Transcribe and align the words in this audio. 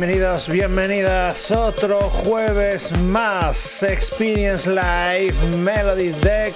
Bienvenidos, 0.00 0.48
bienvenidas. 0.48 1.50
Otro 1.50 1.98
jueves 2.08 2.96
más. 2.98 3.82
Experience 3.82 4.70
Live 4.70 5.34
Melody 5.58 6.10
Deck. 6.10 6.54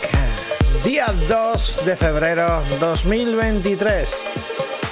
Día 0.84 1.12
2 1.28 1.84
de 1.84 1.96
febrero 1.96 2.62
2023. 2.78 4.24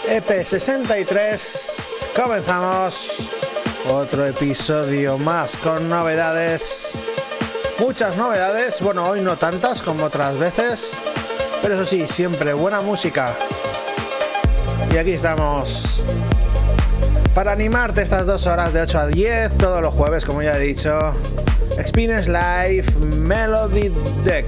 EP 0.09 0.45
63. 0.45 2.11
Comenzamos. 2.17 3.31
Otro 3.89 4.27
episodio 4.27 5.17
más 5.17 5.57
con 5.57 5.89
novedades. 5.89 6.99
Muchas 7.79 8.17
novedades. 8.17 8.81
Bueno, 8.81 9.05
hoy 9.05 9.21
no 9.21 9.37
tantas 9.37 9.81
como 9.81 10.07
otras 10.07 10.37
veces. 10.37 10.99
Pero 11.63 11.75
eso 11.75 11.87
sí, 11.87 12.05
siempre 12.09 12.53
buena 12.53 12.81
música. 12.81 13.33
Y 14.93 14.97
aquí 14.97 15.13
estamos 15.13 16.03
para 17.41 17.53
animarte 17.53 18.03
estas 18.03 18.27
dos 18.27 18.47
horas 18.47 18.75
de 18.75 18.83
8 18.83 18.99
a 18.99 19.07
10 19.07 19.57
todos 19.57 19.81
los 19.81 19.95
jueves, 19.95 20.27
como 20.27 20.43
ya 20.43 20.59
he 20.59 20.61
dicho. 20.61 20.91
Experience 21.79 22.29
Live 22.29 22.85
Melody 23.17 23.91
Deck. 24.27 24.45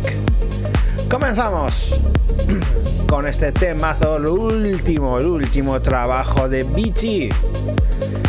Comenzamos 1.11 2.03
con 3.09 3.27
este 3.27 3.51
temazo, 3.51 4.19
el 4.19 4.27
último, 4.27 5.17
el 5.17 5.25
último 5.25 5.81
trabajo 5.81 6.51
de 6.51 6.65
Bichi. 6.65 7.31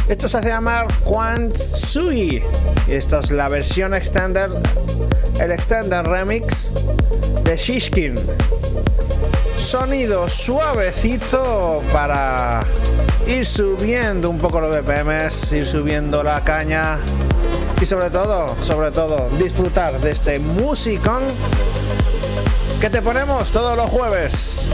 Esto 0.07 0.29
se 0.29 0.37
hace 0.37 0.47
llamar 0.47 0.87
Quantsui. 1.03 2.41
Y 2.87 2.91
esto 2.93 3.19
es 3.19 3.31
la 3.31 3.49
versión 3.49 3.93
extender, 3.93 4.49
el 5.41 5.51
extender 5.51 6.07
remix 6.07 6.71
de 7.43 7.57
Shishkin. 7.57 8.15
Sonido 9.63 10.27
suavecito 10.27 11.81
para 11.93 12.65
ir 13.25 13.45
subiendo 13.45 14.29
un 14.29 14.37
poco 14.37 14.59
los 14.59 14.69
BPMs, 14.69 15.53
ir 15.53 15.65
subiendo 15.65 16.21
la 16.21 16.43
caña 16.43 16.99
y 17.81 17.85
sobre 17.85 18.09
todo, 18.09 18.55
sobre 18.61 18.91
todo, 18.91 19.29
disfrutar 19.39 19.99
de 20.01 20.11
este 20.11 20.37
musicón 20.39 21.23
que 22.81 22.89
te 22.89 23.01
ponemos 23.01 23.51
todos 23.51 23.77
los 23.77 23.89
jueves. 23.89 24.67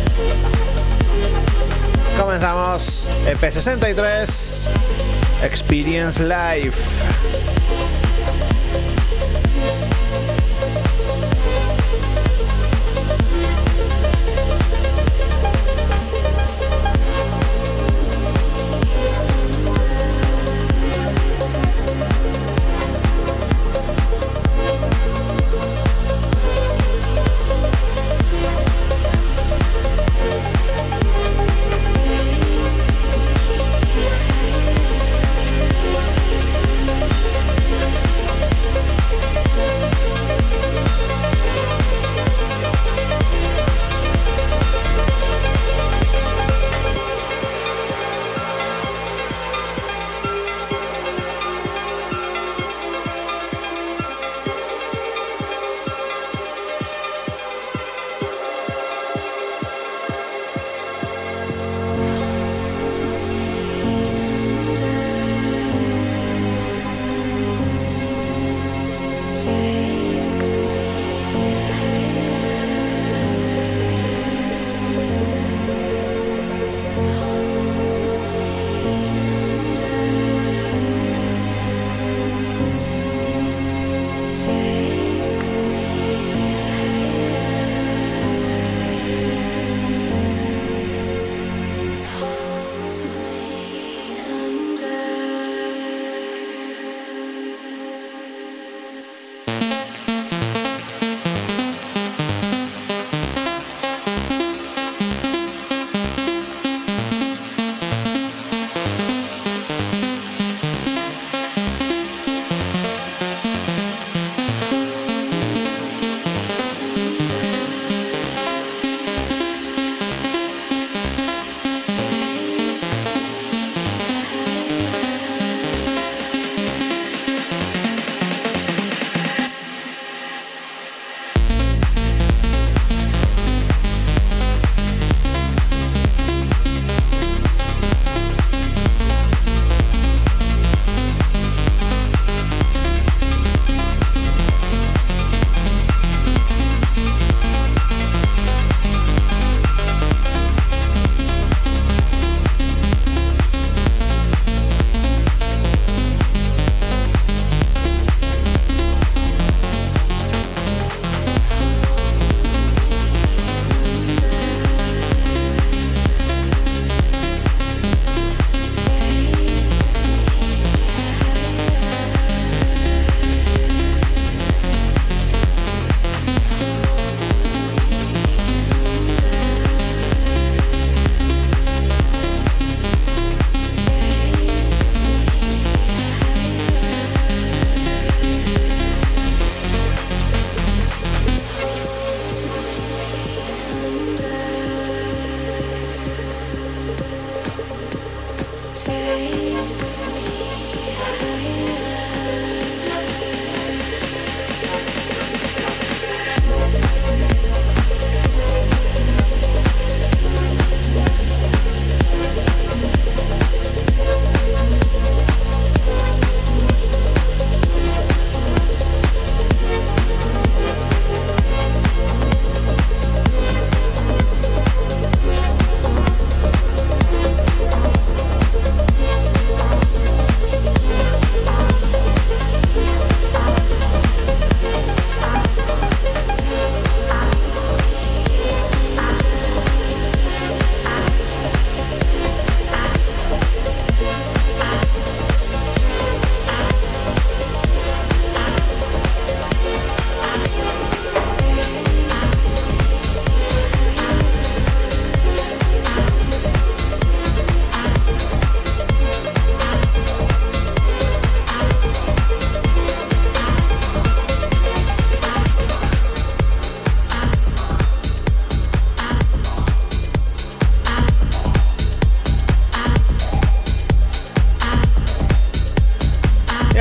Comenzamos 2.20 3.08
EP63 3.28 4.66
Experience 5.44 6.22
Live. 6.22 6.76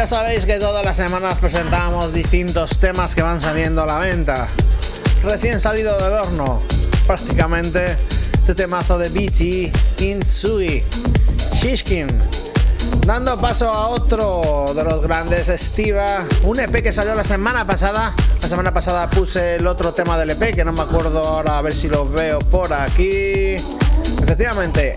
Sabéis 0.09 0.47
que 0.47 0.59
todas 0.59 0.83
las 0.83 0.97
semanas 0.97 1.39
presentamos 1.39 2.15
distintos 2.15 2.79
temas 2.79 3.15
que 3.15 3.21
van 3.21 3.43
saliendo 3.43 3.83
a 3.83 3.87
la 3.87 3.99
venta. 3.99 4.49
Recién 5.23 5.61
salido 5.61 5.99
del 5.99 6.15
horno, 6.15 6.63
prácticamente, 7.07 7.99
este 8.33 8.55
temazo 8.55 8.97
de 8.97 9.11
BT, 9.11 10.03
Insui, 10.03 10.83
Shishkin. 11.53 12.09
Dando 13.07 13.39
paso 13.39 13.69
a 13.69 13.89
otro 13.89 14.73
de 14.75 14.83
los 14.83 15.03
grandes, 15.03 15.51
Estiva, 15.51 16.25
un 16.43 16.59
EP 16.59 16.83
que 16.83 16.91
salió 16.91 17.15
la 17.15 17.25
semana 17.25 17.67
pasada. 17.67 18.15
La 18.41 18.49
semana 18.49 18.73
pasada 18.73 19.11
puse 19.11 19.57
el 19.57 19.67
otro 19.67 19.93
tema 19.93 20.19
del 20.19 20.31
EP, 20.31 20.55
que 20.55 20.65
no 20.65 20.73
me 20.73 20.81
acuerdo 20.81 21.23
ahora 21.23 21.59
a 21.59 21.63
ver 21.63 21.75
si 21.75 21.87
lo 21.87 22.09
veo 22.09 22.39
por 22.39 22.73
aquí. 22.73 23.57
Efectivamente, 24.23 24.97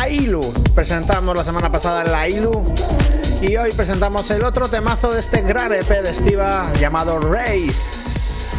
Ailu. 0.00 0.52
Presentamos 0.74 1.36
la 1.36 1.44
semana 1.44 1.70
pasada 1.70 2.02
la 2.02 2.22
Ailu 2.22 2.64
y 3.40 3.56
hoy 3.56 3.72
presentamos 3.72 4.30
el 4.30 4.42
otro 4.42 4.68
temazo 4.68 5.12
de 5.12 5.20
este 5.20 5.42
gran 5.42 5.72
EP 5.72 5.88
de 5.88 6.10
Estiva 6.10 6.72
llamado 6.80 7.18
Race. 7.20 8.58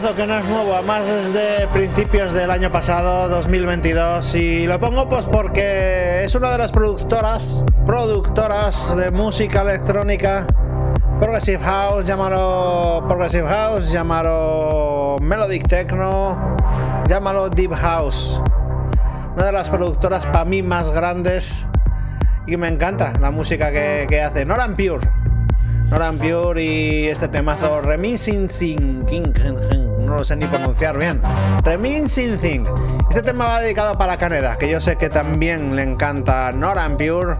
Que 0.00 0.26
no 0.26 0.38
es 0.38 0.48
nuevo, 0.48 0.72
además 0.74 1.06
es 1.06 1.34
de 1.34 1.68
principios 1.70 2.32
del 2.32 2.50
año 2.50 2.72
pasado, 2.72 3.28
2022, 3.28 4.34
y 4.36 4.66
lo 4.66 4.80
pongo 4.80 5.06
pues 5.06 5.26
porque 5.26 6.24
es 6.24 6.34
una 6.34 6.50
de 6.50 6.56
las 6.56 6.72
productoras, 6.72 7.62
productoras 7.84 8.96
de 8.96 9.10
música 9.10 9.60
electrónica, 9.60 10.46
Progressive 11.20 11.62
House, 11.62 12.06
llámalo 12.06 13.04
Progressive 13.06 13.46
House, 13.46 13.92
llámalo 13.92 15.18
Melodic 15.20 15.68
Techno, 15.68 16.56
llámalo 17.06 17.50
Deep 17.50 17.74
House. 17.74 18.40
Una 19.36 19.44
de 19.44 19.52
las 19.52 19.68
productoras 19.68 20.24
para 20.24 20.46
mí 20.46 20.62
más 20.62 20.90
grandes 20.90 21.68
y 22.46 22.56
me 22.56 22.68
encanta 22.68 23.12
la 23.20 23.30
música 23.30 23.70
que, 23.70 24.06
que 24.08 24.22
hace. 24.22 24.46
Noran 24.46 24.74
Pure. 24.74 25.21
Noran 25.92 26.16
Pure 26.16 26.64
y 26.64 27.08
este 27.08 27.28
temazo 27.28 27.82
Reminiscing 27.82 28.48
no 29.98 30.16
lo 30.16 30.24
sé 30.24 30.36
ni 30.36 30.46
pronunciar 30.46 30.96
bien. 30.96 31.20
Remin 31.62 32.08
Sin 32.08 32.38
Thing. 32.38 32.64
Este 33.10 33.20
tema 33.20 33.44
va 33.46 33.60
dedicado 33.60 33.98
para 33.98 34.16
Canadá, 34.16 34.56
que 34.56 34.70
yo 34.70 34.80
sé 34.80 34.96
que 34.96 35.10
también 35.10 35.76
le 35.76 35.82
encanta 35.82 36.50
Noran 36.52 36.96
Pure. 36.96 37.36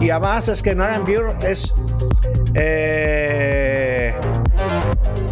Y 0.00 0.08
además 0.08 0.48
es 0.48 0.62
que 0.62 0.74
Noran 0.74 1.04
Pure 1.04 1.34
es 1.42 1.74
eh, 2.54 4.14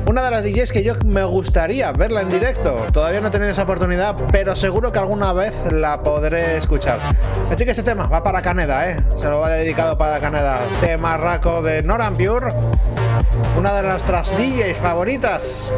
una 0.08 0.22
de 0.22 0.30
las 0.30 0.42
DJs 0.42 0.72
que 0.72 0.82
yo 0.82 0.94
me 1.04 1.22
gustaría 1.22 1.92
verla 1.92 2.22
en 2.22 2.30
directo. 2.30 2.86
Todavía 2.92 3.20
no 3.20 3.28
he 3.28 3.30
tenido 3.30 3.50
esa 3.50 3.64
oportunidad, 3.64 4.16
pero 4.32 4.56
seguro 4.56 4.90
que 4.90 4.98
alguna 4.98 5.34
vez 5.34 5.70
la 5.70 6.02
podré 6.02 6.56
escuchar. 6.56 6.98
Así 7.52 7.66
que 7.66 7.72
este 7.72 7.82
tema 7.82 8.06
va 8.06 8.22
para 8.22 8.40
Canadá, 8.40 8.90
¿eh? 8.90 8.96
Se 9.16 9.28
lo 9.28 9.40
va 9.40 9.50
dedicado 9.50 9.98
para 9.98 10.18
Canadá. 10.18 10.60
Tema 10.80 11.18
raco 11.18 11.60
de 11.60 11.82
Noran 11.82 12.14
Pure. 12.16 12.54
Una 13.58 13.74
de 13.74 13.82
nuestras 13.82 14.30
DJs 14.38 14.78
favoritas. 14.78 15.72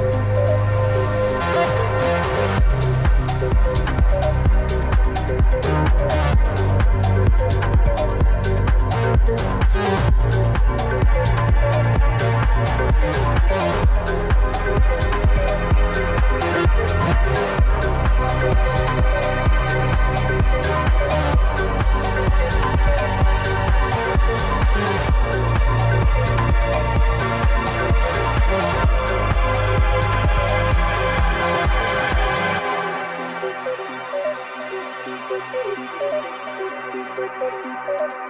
Thank 28.50 28.90
you. 38.20 38.29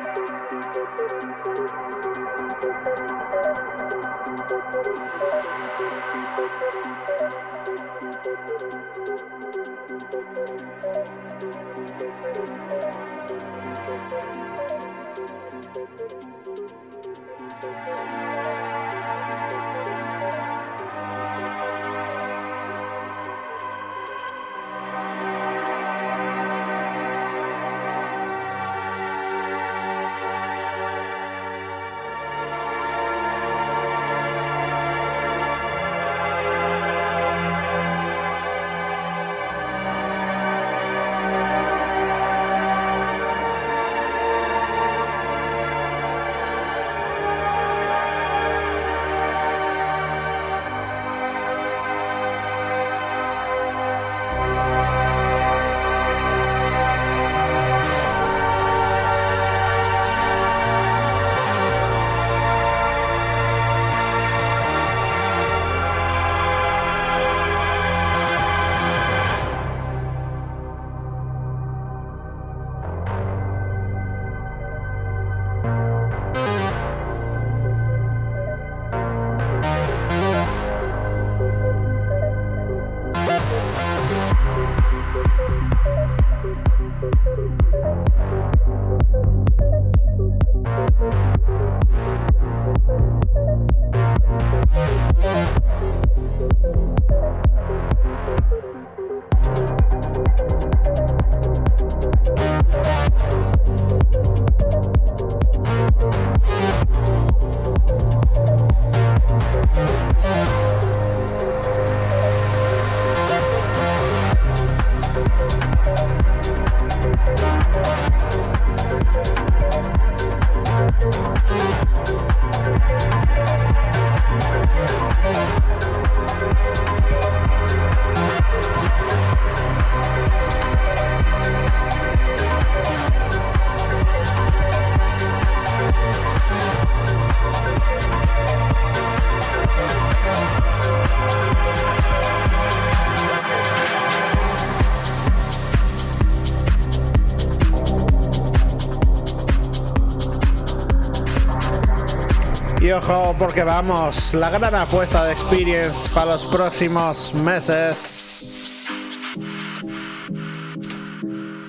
Porque 153.41 153.65
vamos, 153.65 154.35
la 154.35 154.51
gran 154.51 154.75
apuesta 154.75 155.25
de 155.25 155.33
Experience 155.33 156.11
para 156.11 156.33
los 156.33 156.45
próximos 156.45 157.33
meses. 157.37 158.87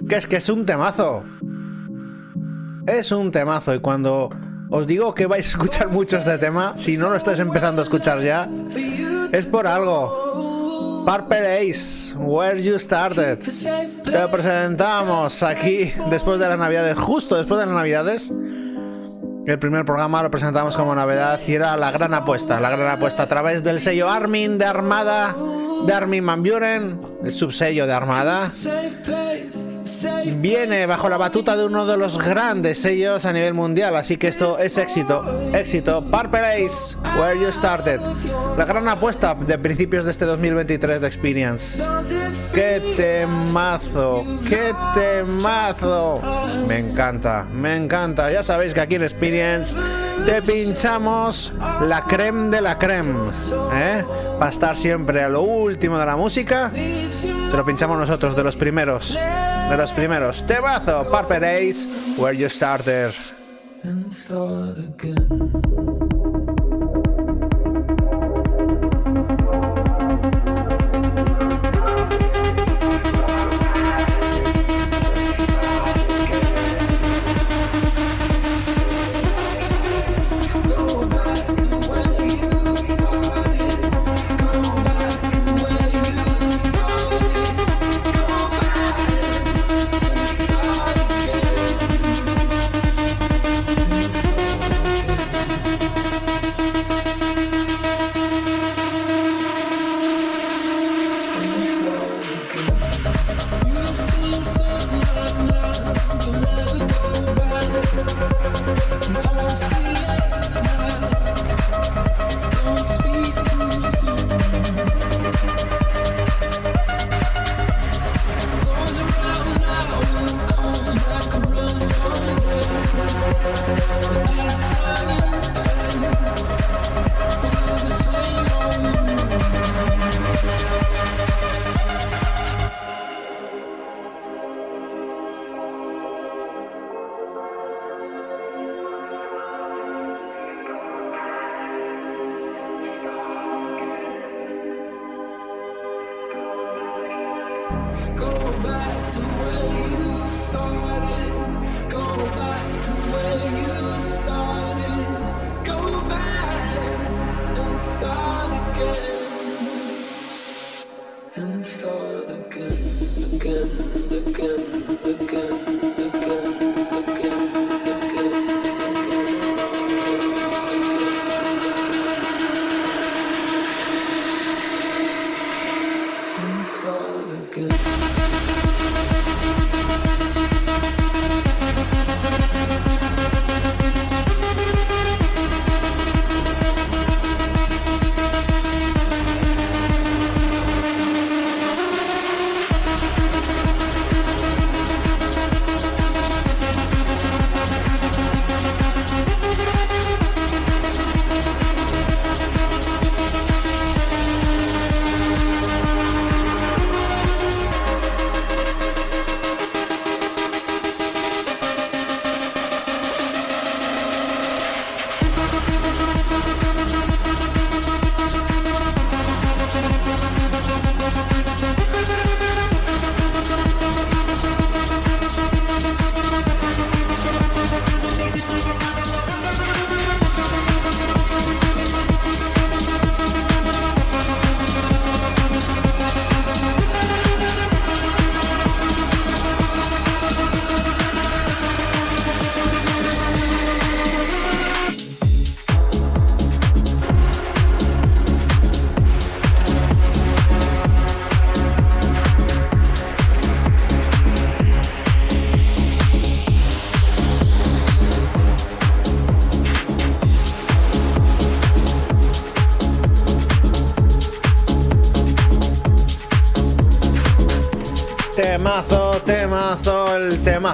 Que 0.08 0.16
es 0.18 0.28
que 0.28 0.36
es 0.36 0.50
un 0.50 0.66
temazo. 0.66 1.24
Es 2.86 3.14
un 3.14 3.32
temazo 3.32 3.74
y 3.74 3.80
cuando 3.80 4.30
os 4.70 4.86
digo 4.86 5.16
que 5.16 5.28
vais 5.28 5.46
a 5.46 5.50
escuchar 5.52 5.88
mucho 5.88 6.18
este 6.18 6.38
tema, 6.38 6.76
si 6.76 6.98
no 6.98 7.10
lo 7.10 7.16
estáis 7.16 7.40
empezando 7.40 7.82
a 7.82 7.84
escuchar 7.84 8.20
ya, 8.20 8.50
es 9.32 9.46
por 9.46 9.66
algo. 9.66 11.06
Purple 11.06 11.70
Ace, 11.70 12.14
Where 12.18 12.62
You 12.62 12.78
Started. 12.80 13.40
Te 13.40 14.28
presentamos 14.28 15.42
aquí 15.42 15.94
después 16.10 16.38
de 16.38 16.50
las 16.50 16.60
navidades, 16.60 16.98
justo 16.98 17.38
después 17.38 17.62
de 17.62 17.68
las 17.68 17.76
navidades. 17.76 18.34
El 19.46 19.58
primer 19.58 19.86
programa 19.86 20.22
lo 20.22 20.30
presentamos 20.30 20.78
como 20.78 20.94
novedad 20.94 21.40
y 21.48 21.54
era 21.54 21.76
la 21.76 21.90
gran 21.90 22.14
apuesta, 22.14 22.60
la 22.60 22.70
gran 22.70 22.88
apuesta 22.88 23.24
a 23.24 23.28
través 23.28 23.64
del 23.64 23.80
sello 23.80 24.08
Armin 24.08 24.60
de 24.60 24.66
Armada, 24.66 25.36
de 25.86 25.94
Armin 25.94 26.26
Van 26.26 26.44
Buren, 26.44 27.02
el 27.24 27.32
subsello 27.32 27.88
de 27.88 27.94
Armada. 27.94 28.50
Viene 30.38 30.86
bajo 30.86 31.10
la 31.10 31.18
batuta 31.18 31.58
de 31.58 31.66
uno 31.66 31.86
de 31.86 31.98
los 31.98 32.18
grandes 32.18 32.82
sellos 32.82 33.26
a 33.26 33.34
nivel 33.34 33.54
mundial, 33.54 33.96
así 33.96 34.18
que 34.18 34.28
esto 34.28 34.58
es 34.58 34.78
éxito, 34.78 35.24
éxito. 35.54 36.04
Purple 36.04 36.66
Ace, 36.66 36.98
Where 37.18 37.40
You 37.40 37.52
Started. 37.52 38.00
La 38.58 38.66
gran 38.66 38.88
apuesta 38.88 39.36
de 39.36 39.58
principios 39.58 40.06
de 40.06 40.12
este 40.12 40.26
2023 40.26 41.02
de 41.02 41.08
Experience. 41.08 41.84
¡Qué 42.54 42.82
temazo! 42.96 44.26
¡Qué 44.48 44.74
temazo! 44.94 46.22
Me 46.68 46.80
encanta, 46.80 47.48
me 47.52 47.76
encanta. 47.76 48.32
Ya 48.32 48.44
sabéis 48.44 48.74
que 48.74 48.82
aquí 48.82 48.96
en 48.96 49.04
Experience 49.04 49.78
te 50.26 50.42
pinchamos 50.42 51.54
la 51.82 52.06
creme 52.06 52.50
de 52.50 52.62
la 52.62 52.78
creme. 52.78 53.30
¿eh? 53.74 54.06
Para 54.40 54.52
estar 54.52 54.78
siempre 54.78 55.24
a 55.24 55.30
lo 55.30 55.42
último 55.42 55.98
de 56.00 56.06
la 56.06 56.16
música, 56.16 56.72
te 56.72 57.58
lo 57.58 57.66
pinchamos 57.66 57.98
nosotros, 57.98 58.36
de 58.36 58.44
los 58.44 58.56
primeros. 58.56 59.18
De 59.72 59.78
los 59.78 59.94
primeros. 59.94 60.46
Temazo, 60.46 61.10
Purple 61.10 61.70
Ace, 61.70 61.88
Where 62.18 62.38
You 62.38 62.50
Started. 62.50 63.14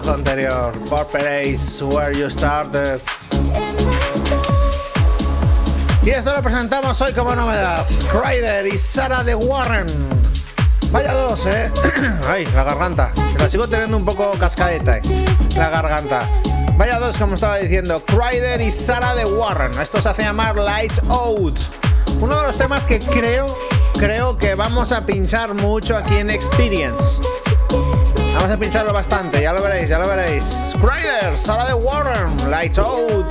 Anterior. 0.05 0.71
Purple 0.89 1.27
Ace, 1.27 1.83
Where 1.83 2.15
You 2.15 2.29
Started. 2.29 2.99
Y 6.03 6.09
esto 6.11 6.33
lo 6.33 6.41
presentamos 6.41 7.01
hoy 7.01 7.13
como 7.13 7.35
novedad. 7.35 7.85
Ryder 8.13 8.67
y 8.67 8.77
Sara 8.77 9.23
de 9.23 9.35
Warren. 9.35 9.87
Vaya 10.91 11.13
dos, 11.13 11.45
eh. 11.47 11.71
Ay, 12.29 12.45
la 12.53 12.63
garganta. 12.63 13.11
La 13.37 13.49
sigo 13.49 13.67
teniendo 13.67 13.97
un 13.97 14.05
poco 14.05 14.31
cascadeta, 14.39 14.97
eh. 14.97 15.01
La 15.57 15.69
garganta. 15.69 16.29
Vaya 16.77 16.99
dos, 16.99 17.17
como 17.17 17.35
estaba 17.35 17.57
diciendo, 17.57 18.03
Crider 18.05 18.61
y 18.61 18.71
Sara 18.71 19.15
de 19.15 19.25
Warren. 19.25 19.77
Esto 19.79 20.01
se 20.01 20.09
hace 20.09 20.23
llamar 20.23 20.55
Lights 20.55 21.01
Out. 21.09 21.59
Uno 22.21 22.39
de 22.39 22.47
los 22.47 22.57
temas 22.57 22.85
que 22.85 22.99
creo, 22.99 23.57
creo 23.97 24.37
que 24.37 24.55
vamos 24.55 24.91
a 24.91 25.05
pinchar 25.05 25.55
mucho 25.55 25.97
aquí 25.97 26.17
en 26.17 26.29
Experience. 26.29 27.19
Vamos 28.47 28.59
a 28.59 28.63
pincharlo 28.63 28.93
bastante, 28.93 29.41
ya 29.41 29.51
lo 29.51 29.61
veréis, 29.61 29.89
ya 29.89 29.99
lo 29.99 30.07
veréis. 30.07 30.73
Crider, 30.79 31.37
Sara 31.37 31.65
de 31.65 31.73
Warren, 31.73 32.49
Lights 32.49 32.79
Out. 32.79 33.26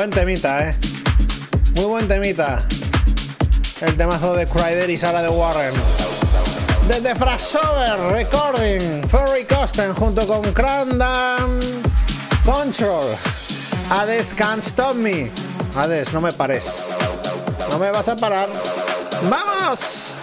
Buen 0.00 0.08
temita, 0.08 0.66
¿eh? 0.66 0.74
Muy 1.74 1.84
buen 1.84 2.08
temita. 2.08 2.62
El 3.82 3.98
temazo 3.98 4.34
de 4.34 4.46
Crider 4.46 4.88
y 4.88 4.96
Sara 4.96 5.20
de 5.20 5.28
Warren. 5.28 5.74
Desde 6.88 7.14
Frasover 7.14 7.98
Recording, 8.10 9.06
Ferry 9.06 9.44
Costen 9.44 9.92
junto 9.92 10.26
con 10.26 10.54
Crandam 10.54 11.60
Control. 12.46 13.14
Hades 13.90 14.32
Can't 14.32 14.64
Stop 14.64 14.94
Me. 14.94 15.30
Hades, 15.76 16.14
no 16.14 16.22
me 16.22 16.32
pares. 16.32 16.88
No 17.70 17.78
me 17.78 17.90
vas 17.90 18.08
a 18.08 18.16
parar. 18.16 18.48
¡Vamos! 19.28 20.20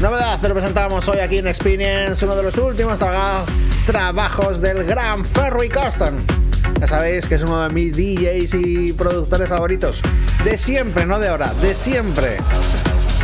Novedad, 0.00 0.40
te 0.40 0.48
lo 0.48 0.54
presentamos 0.54 1.06
hoy 1.08 1.18
aquí 1.18 1.38
en 1.38 1.48
Experience, 1.48 2.24
uno 2.24 2.34
de 2.36 2.42
los 2.42 2.56
últimos 2.56 2.98
tragados 2.98 3.65
trabajos 3.86 4.60
del 4.60 4.84
gran 4.84 5.24
Ferry 5.24 5.68
Coston. 5.68 6.16
Ya 6.80 6.88
sabéis 6.88 7.26
que 7.26 7.36
es 7.36 7.42
uno 7.44 7.62
de 7.62 7.70
mis 7.72 7.92
DJs 7.92 8.54
y 8.54 8.92
productores 8.92 9.48
favoritos. 9.48 10.02
De 10.44 10.58
siempre, 10.58 11.06
no 11.06 11.20
de 11.20 11.28
ahora, 11.28 11.54
de 11.62 11.72
siempre. 11.72 12.38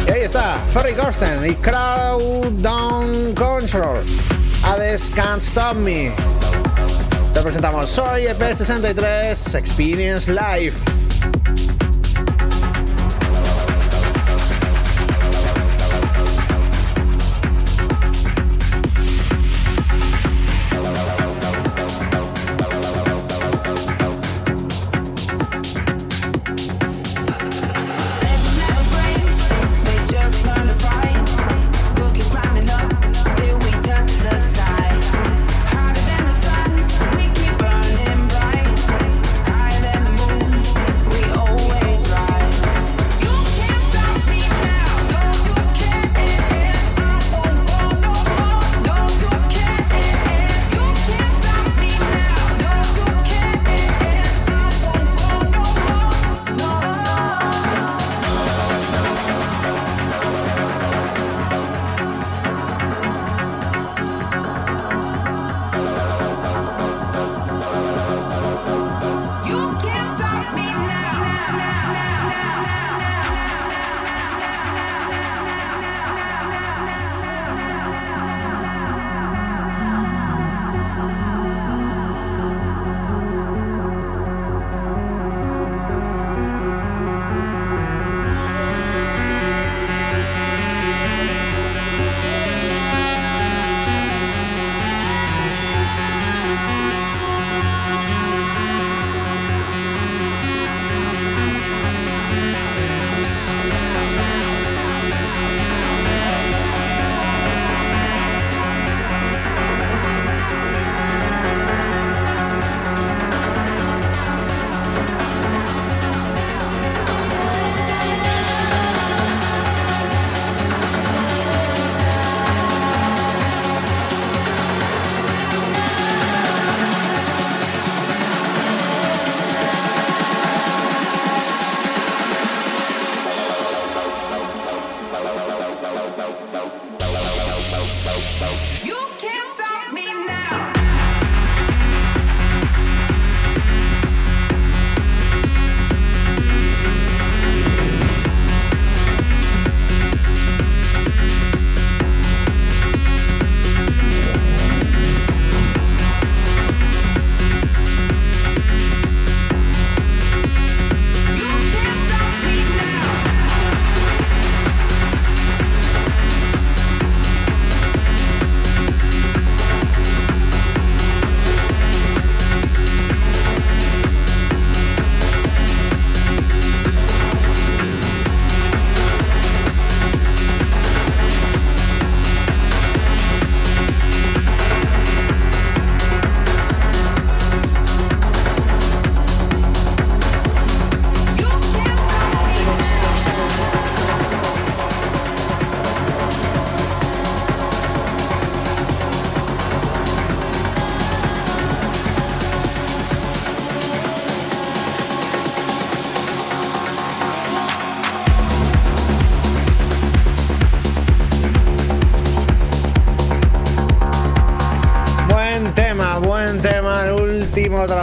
Y 0.07 0.11
ahí 0.11 0.21
está, 0.21 0.59
Ferry 0.73 0.95
Coston 0.95 1.47
y 1.51 1.55
Crowd 1.57 2.53
Down 2.61 3.35
Control. 3.35 4.05
Hades 4.65 5.11
Can't 5.11 5.43
Stop 5.43 5.75
Me. 5.75 6.13
Te 7.35 7.43
presentamos 7.43 7.91
Soy 7.91 8.23
EP63 8.27 9.59
Experience 9.59 10.31
Live. 10.31 10.75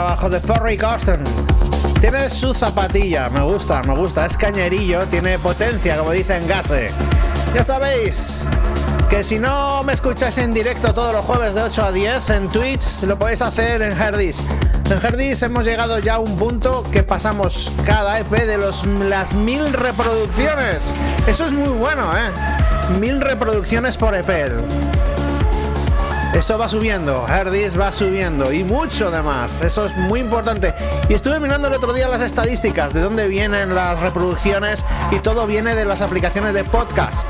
Trabajo 0.10 0.30
de 0.30 0.40
Ferry 0.40 0.76
Corsten. 0.76 1.24
Tiene 2.02 2.32
su 2.32 2.52
zapatilla, 2.56 3.30
me 3.30 3.44
gusta, 3.44 3.84
me 3.84 3.94
gusta, 3.94 4.26
es 4.26 4.36
cañerillo, 4.36 5.06
tiene 5.06 5.38
potencia, 5.38 5.98
como 5.98 6.14
dicen 6.14 6.48
Gase. 6.48 6.90
Ya 7.54 7.64
sabéis 7.64 8.40
que 9.08 9.24
si 9.24 9.38
no 9.38 9.84
me 9.84 9.94
escucháis 9.94 10.40
en 10.40 10.52
directo 10.52 10.96
todos 10.96 11.14
los 11.14 11.24
jueves 11.24 11.54
de 11.54 11.62
8 11.62 11.86
a 11.86 11.92
10 11.92 12.30
en 12.32 12.50
Twitch, 12.50 13.04
lo 13.04 13.20
podéis 13.20 13.44
hacer 13.44 13.84
en 13.84 13.92
Herdis. 13.92 14.42
En 14.90 15.06
Herdis 15.06 15.44
hemos 15.44 15.64
llegado 15.64 16.00
ya 16.00 16.16
a 16.16 16.20
un 16.20 16.36
punto 16.38 16.84
que 16.92 17.04
pasamos 17.04 17.72
cada 17.86 18.20
EP 18.20 18.32
de 18.32 18.58
los, 18.58 18.88
las 18.88 19.36
mil 19.36 19.72
reproducciones. 19.74 20.92
Eso 21.28 21.46
es 21.46 21.52
muy 21.52 21.70
bueno, 21.70 22.06
¿eh? 22.18 22.98
Mil 23.00 23.22
reproducciones 23.22 23.96
por 23.96 24.16
EP. 24.16 24.89
Esto 26.34 26.60
va 26.60 26.70
subiendo, 26.70 27.28
Herdis 27.28 27.78
va 27.78 27.92
subiendo 27.92 28.54
y 28.54 28.64
mucho 28.64 29.08
además, 29.08 29.62
eso 29.62 29.86
es 29.86 29.98
muy 29.98 30.20
importante. 30.20 30.76
Y 31.10 31.14
estuve 31.14 31.40
mirando 31.40 31.68
el 31.68 31.74
otro 31.74 31.92
día 31.92 32.08
las 32.08 32.22
estadísticas 32.22 32.94
de 32.94 33.02
dónde 33.02 33.28
vienen 33.28 33.74
las 33.74 34.00
reproducciones 34.00 34.86
y 35.12 35.20
todo 35.20 35.48
viene 35.48 35.76
de 35.76 35.86
las 35.86 36.02
aplicaciones 36.02 36.54
de 36.54 36.64
podcast. 36.64 37.26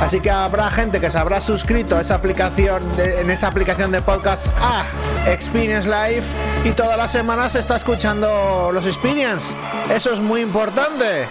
Así 0.00 0.20
que 0.20 0.30
habrá 0.30 0.70
gente 0.70 1.00
que 1.00 1.10
se 1.10 1.18
habrá 1.18 1.40
suscrito 1.40 1.96
a 1.96 2.00
esa 2.00 2.14
aplicación 2.14 2.82
en 2.98 3.30
esa 3.30 3.48
aplicación 3.48 3.90
de 3.90 4.00
podcast 4.00 4.46
a 4.60 4.84
Experience 5.26 5.88
Live 5.88 6.22
y 6.64 6.70
todas 6.70 6.96
las 6.96 7.10
semanas 7.10 7.52
se 7.52 7.58
está 7.58 7.76
escuchando 7.76 8.70
los 8.72 8.86
Experience. 8.86 9.56
Eso 9.92 10.12
es 10.12 10.20
muy 10.20 10.42
importante. 10.42 11.26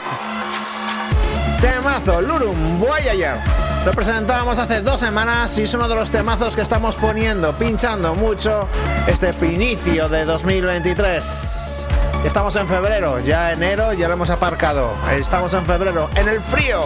Temazo, 1.62 2.22
Lurum, 2.22 2.78
Voyager. 2.78 3.55
Lo 3.86 3.92
presentábamos 3.92 4.58
hace 4.58 4.82
dos 4.82 5.00
semanas 5.00 5.56
y 5.60 5.64
es 5.64 5.74
uno 5.76 5.88
de 5.88 5.94
los 5.94 6.10
temazos 6.10 6.56
que 6.56 6.62
estamos 6.64 6.96
poniendo, 6.96 7.54
pinchando 7.54 8.16
mucho 8.16 8.68
este 9.06 9.32
inicio 9.46 10.10
de 10.10 10.26
2023. 10.26 11.88
Estamos 12.26 12.56
en 12.56 12.68
febrero, 12.68 13.20
ya 13.20 13.52
enero 13.52 13.94
ya 13.94 14.08
lo 14.08 14.16
hemos 14.16 14.32
aparcado. 14.32 14.92
Estamos 15.12 15.54
en 15.54 15.68
febrero, 15.68 16.10
en 16.16 16.28
el 16.28 16.40
frío, 16.40 16.86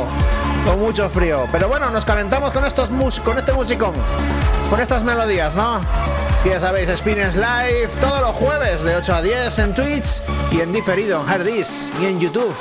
con 0.65 0.81
mucho 0.81 1.09
frío. 1.09 1.47
Pero 1.53 1.69
bueno, 1.69 1.89
nos 1.89 2.03
calentamos 2.03 2.51
con 2.51 2.65
estos 2.65 2.91
mus 2.91 3.21
con 3.21 3.37
este 3.37 3.53
musicón, 3.53 3.93
con 4.69 4.81
estas 4.81 5.01
melodías, 5.05 5.55
¿no? 5.55 5.79
ya 6.43 6.59
sabéis, 6.59 6.89
Experience 6.89 7.39
Live 7.39 7.91
todos 8.01 8.19
los 8.19 8.31
jueves 8.31 8.83
de 8.83 8.97
8 8.97 9.13
a 9.13 9.21
10 9.21 9.59
en 9.59 9.73
Twitch 9.73 10.21
y 10.51 10.59
en 10.59 10.73
diferido 10.73 11.21
en 11.21 11.27
Hardis 11.27 11.91
y 12.01 12.07
en 12.07 12.19
YouTube. 12.19 12.55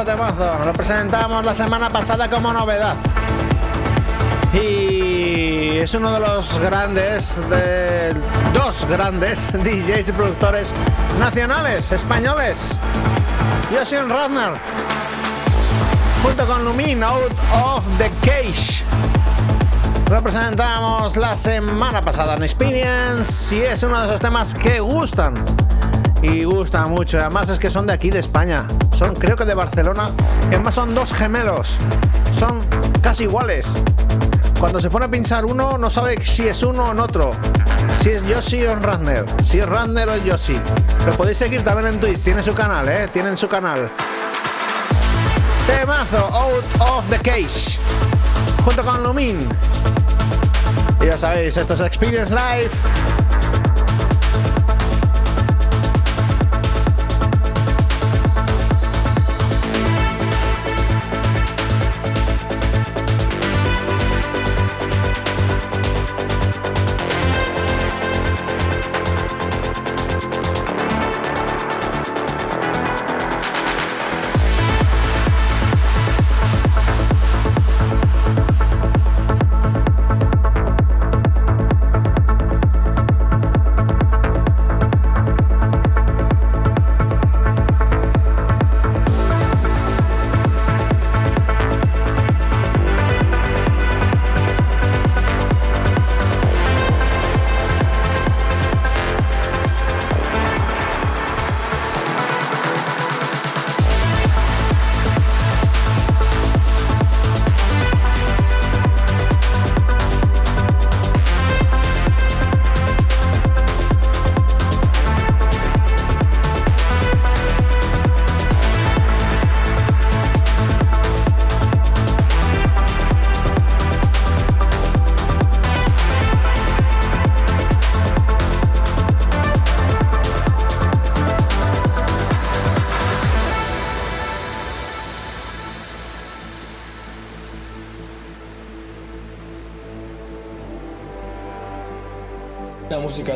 Otro 0.00 0.12
temazo. 0.12 0.64
Lo 0.64 0.72
presentamos 0.72 1.44
la 1.44 1.54
semana 1.54 1.88
pasada 1.88 2.28
como 2.28 2.52
novedad. 2.52 2.96
Y 4.52 5.78
es 5.78 5.94
uno 5.94 6.12
de 6.12 6.20
los 6.20 6.58
grandes, 6.58 7.40
de 7.48 8.14
dos 8.52 8.86
grandes 8.88 9.52
DJs 9.64 10.08
y 10.08 10.12
productores 10.12 10.72
nacionales, 11.18 11.92
españoles. 11.92 12.78
Joshua 13.72 14.04
Radner, 14.08 14.52
junto 16.22 16.46
con 16.46 16.64
Lumin, 16.64 17.02
Out 17.02 17.32
of 17.64 17.84
the 17.98 18.10
Cage. 18.24 18.84
Lo 20.08 21.20
la 21.20 21.36
semana 21.36 22.00
pasada 22.00 22.34
en 22.34 22.44
Experience 22.44 23.56
y 23.56 23.62
es 23.62 23.82
uno 23.82 24.00
de 24.00 24.06
esos 24.06 24.20
temas 24.20 24.54
que 24.54 24.78
gustan. 24.80 25.34
Y 26.22 26.44
gusta 26.44 26.86
mucho. 26.86 27.18
Además 27.18 27.48
es 27.50 27.58
que 27.58 27.70
son 27.70 27.86
de 27.86 27.92
aquí, 27.92 28.10
de 28.10 28.20
España. 28.20 28.66
Son 28.96 29.14
creo 29.14 29.36
que 29.36 29.44
de 29.44 29.54
Barcelona. 29.54 30.08
Y 30.50 30.54
además 30.54 30.74
son 30.74 30.94
dos 30.94 31.12
gemelos. 31.12 31.76
Son 32.32 32.58
casi 33.02 33.24
iguales. 33.24 33.66
Cuando 34.58 34.80
se 34.80 34.88
pone 34.88 35.04
a 35.04 35.08
pinchar 35.08 35.44
uno 35.44 35.76
no 35.76 35.90
sabe 35.90 36.24
si 36.24 36.48
es 36.48 36.62
uno 36.62 36.84
o 36.84 36.92
en 36.92 37.00
otro. 37.00 37.30
Si 38.00 38.10
es 38.10 38.22
Yoshi 38.22 38.64
o 38.64 38.74
Radner. 38.76 39.26
Si 39.44 39.58
es 39.58 39.66
Radner 39.66 40.08
o 40.08 40.14
es 40.14 40.24
Yoshi. 40.24 40.58
Lo 41.04 41.12
podéis 41.12 41.36
seguir 41.36 41.62
también 41.62 41.92
en 41.92 42.00
Twitch. 42.00 42.20
Tiene 42.20 42.42
su 42.42 42.54
canal, 42.54 42.88
¿eh? 42.88 43.08
Tienen 43.12 43.36
su 43.36 43.48
canal. 43.48 43.90
Temazo, 45.66 46.26
Out 46.32 46.64
of 46.80 47.04
the 47.10 47.18
Cage. 47.18 47.78
Junto 48.64 48.82
con 48.82 49.02
Lumin. 49.02 49.46
Y 51.02 51.06
ya 51.06 51.18
sabéis, 51.18 51.56
esto 51.56 51.74
es 51.74 51.80
Experience 51.80 52.32
Live. 52.32 52.70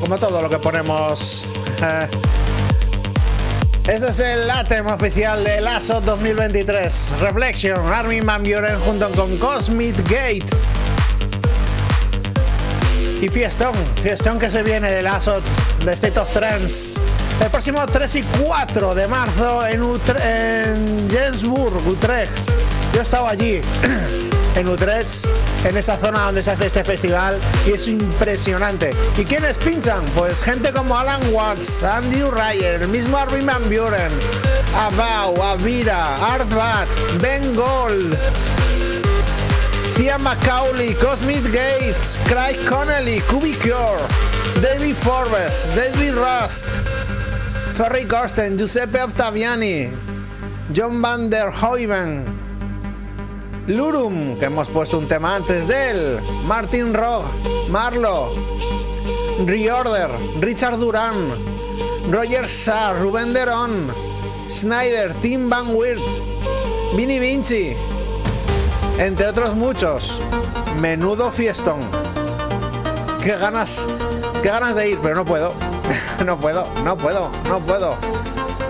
Como 0.00 0.18
todo 0.18 0.42
lo 0.42 0.48
que 0.48 0.58
ponemos. 0.58 1.48
Eh. 1.82 2.08
Este 3.88 4.08
es 4.08 4.18
el 4.20 4.50
ATEM 4.50 4.88
oficial 4.88 5.44
del 5.44 5.66
ASO 5.66 6.00
2023. 6.00 7.14
Reflection, 7.20 7.92
Armin 7.92 8.26
Van 8.26 8.42
Buren 8.42 8.80
junto 8.80 9.08
con 9.10 9.36
Cosmic 9.38 9.96
Gate. 10.08 10.46
Y 13.20 13.28
Fiestón, 13.28 13.72
Fiestón 14.02 14.38
que 14.38 14.50
se 14.50 14.62
viene 14.62 14.90
del 14.90 15.06
ASO 15.06 15.40
de 15.84 15.92
State 15.92 16.18
of 16.18 16.30
Trance. 16.32 17.00
El 17.40 17.50
próximo 17.50 17.86
3 17.86 18.16
y 18.16 18.22
4 18.22 18.94
de 18.94 19.06
marzo 19.08 19.66
en, 19.66 19.82
en 20.24 21.10
Jensburg, 21.10 21.86
Utrecht. 21.86 22.50
Yo 22.92 23.02
estaba 23.02 23.30
allí. 23.30 23.60
en 24.56 24.68
Utrecht, 24.68 25.26
en 25.64 25.76
esa 25.76 25.98
zona 25.98 26.24
donde 26.24 26.42
se 26.42 26.50
hace 26.50 26.66
este 26.66 26.82
festival 26.82 27.38
y 27.66 27.72
es 27.72 27.86
impresionante. 27.88 28.90
¿Y 29.16 29.24
quiénes 29.24 29.58
pinchan? 29.58 30.02
Pues 30.14 30.42
gente 30.42 30.72
como 30.72 30.96
Alan 30.96 31.20
Watts, 31.32 31.84
Andy 31.84 32.22
Ryer, 32.22 32.82
el 32.82 32.88
mismo 32.88 33.18
Armin 33.18 33.46
Van 33.46 33.62
Buren, 33.64 34.10
Abau, 34.74 35.40
Avira, 35.42 36.16
Art 36.16 36.48
Bat, 36.54 36.88
Ben 37.20 37.54
Gold. 37.54 38.16
Tia 39.94 40.18
Macaulay, 40.18 40.94
Cosmic 40.94 41.44
Gates, 41.52 42.18
Craig 42.26 42.56
Connelly, 42.68 43.20
Cubicure, 43.20 44.06
David 44.60 44.94
Forbes, 44.94 45.68
David 45.74 46.14
Rust, 46.14 46.66
Ferry 47.74 48.04
Corsten, 48.04 48.58
Giuseppe 48.58 49.02
Ottaviani, 49.02 49.90
John 50.74 51.00
van 51.00 51.30
der 51.30 51.50
Hoyven, 51.50 52.45
Lurum, 53.66 54.38
que 54.38 54.44
hemos 54.44 54.70
puesto 54.70 54.96
un 54.96 55.08
tema 55.08 55.34
antes 55.34 55.66
de 55.66 55.90
él, 55.90 56.20
Martin 56.44 56.94
Rog, 56.94 57.24
Marlo, 57.68 58.32
Reorder, 59.44 60.10
Richard 60.40 60.78
Duran, 60.78 61.14
Roger 62.08 62.48
Sarr, 62.48 63.00
Ruben 63.00 63.32
Deron, 63.32 63.92
Snyder, 64.48 65.14
Tim 65.14 65.50
Van 65.50 65.74
Weert, 65.74 66.00
Vinny 66.94 67.18
Vinci, 67.18 67.76
entre 68.98 69.26
otros 69.26 69.56
muchos. 69.56 70.22
Menudo 70.78 71.32
fiestón. 71.32 71.80
Qué 73.22 73.36
ganas, 73.36 73.84
qué 74.42 74.48
ganas 74.48 74.76
de 74.76 74.90
ir, 74.90 75.00
pero 75.02 75.16
no 75.16 75.24
puedo. 75.24 75.54
no 76.24 76.38
puedo, 76.38 76.68
no 76.84 76.96
puedo, 76.96 77.30
no 77.48 77.60
puedo. 77.60 78.15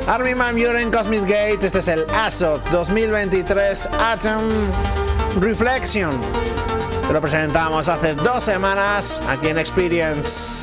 Army 0.07 0.37
Man 0.37 0.57
en 0.57 0.91
Cosmic 0.93 1.23
Gate, 1.23 1.59
este 1.63 1.81
es 1.81 1.89
el 1.89 2.07
ASO 2.15 2.61
2023 2.71 3.89
Atom 3.99 4.45
Reflection. 5.41 6.21
Te 7.07 7.13
lo 7.13 7.21
presentamos 7.21 7.89
hace 7.89 8.15
dos 8.15 8.45
semanas 8.45 9.21
aquí 9.27 9.49
en 9.49 9.59
Experience. 9.59 10.56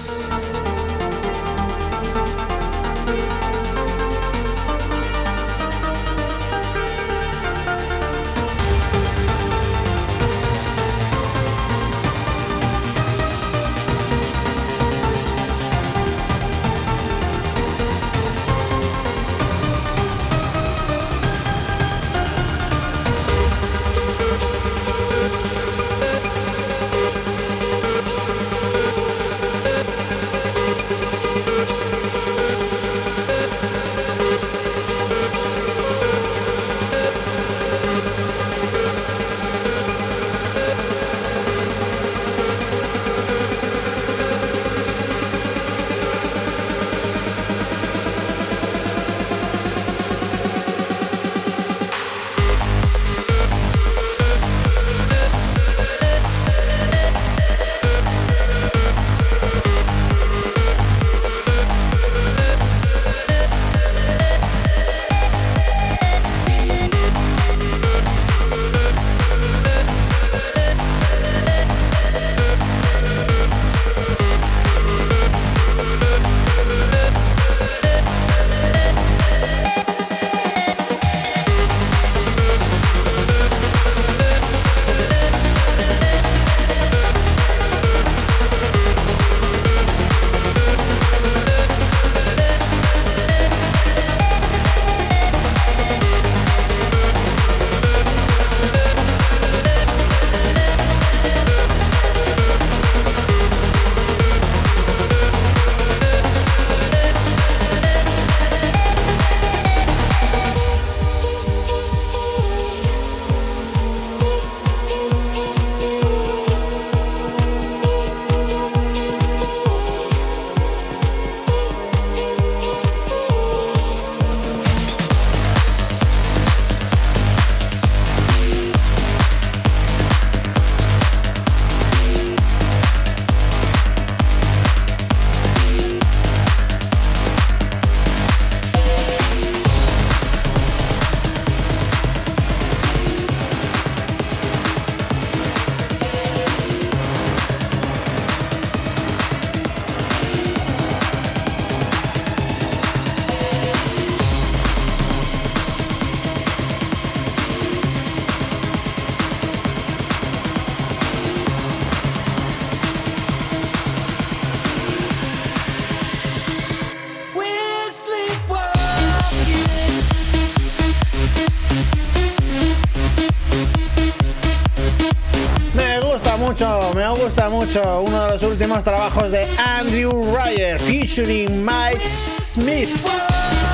Mucho 177.73 178.01
uno 178.03 178.25
de 178.25 178.29
los 178.29 178.43
últimos 178.43 178.83
trabajos 178.83 179.31
de 179.31 179.47
Andrew 179.57 180.35
Ryer 180.35 180.79
featuring 180.79 181.65
Mike 181.65 182.03
Smith, 182.03 182.89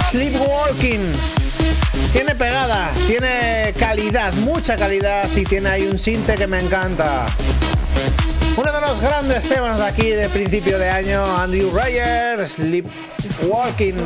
Sleepwalking. 0.09 1.01
Tiene 2.13 2.33
pegada, 2.33 2.91
tiene 3.07 3.73
calidad, 3.77 4.33
mucha 4.35 4.77
calidad 4.77 5.27
y 5.35 5.43
tiene 5.43 5.69
ahí 5.69 5.87
un 5.87 5.97
sinte 5.97 6.35
que 6.35 6.47
me 6.47 6.59
encanta. 6.59 7.25
Uno 8.55 8.71
de 8.71 8.79
los 8.79 9.01
grandes 9.01 9.49
temas 9.49 9.81
aquí 9.81 10.09
de 10.11 10.29
principio 10.29 10.79
de 10.79 10.89
año, 10.89 11.25
Andrew 11.37 11.69
Ryer, 11.77 12.47
Sleepwalking. 12.47 13.97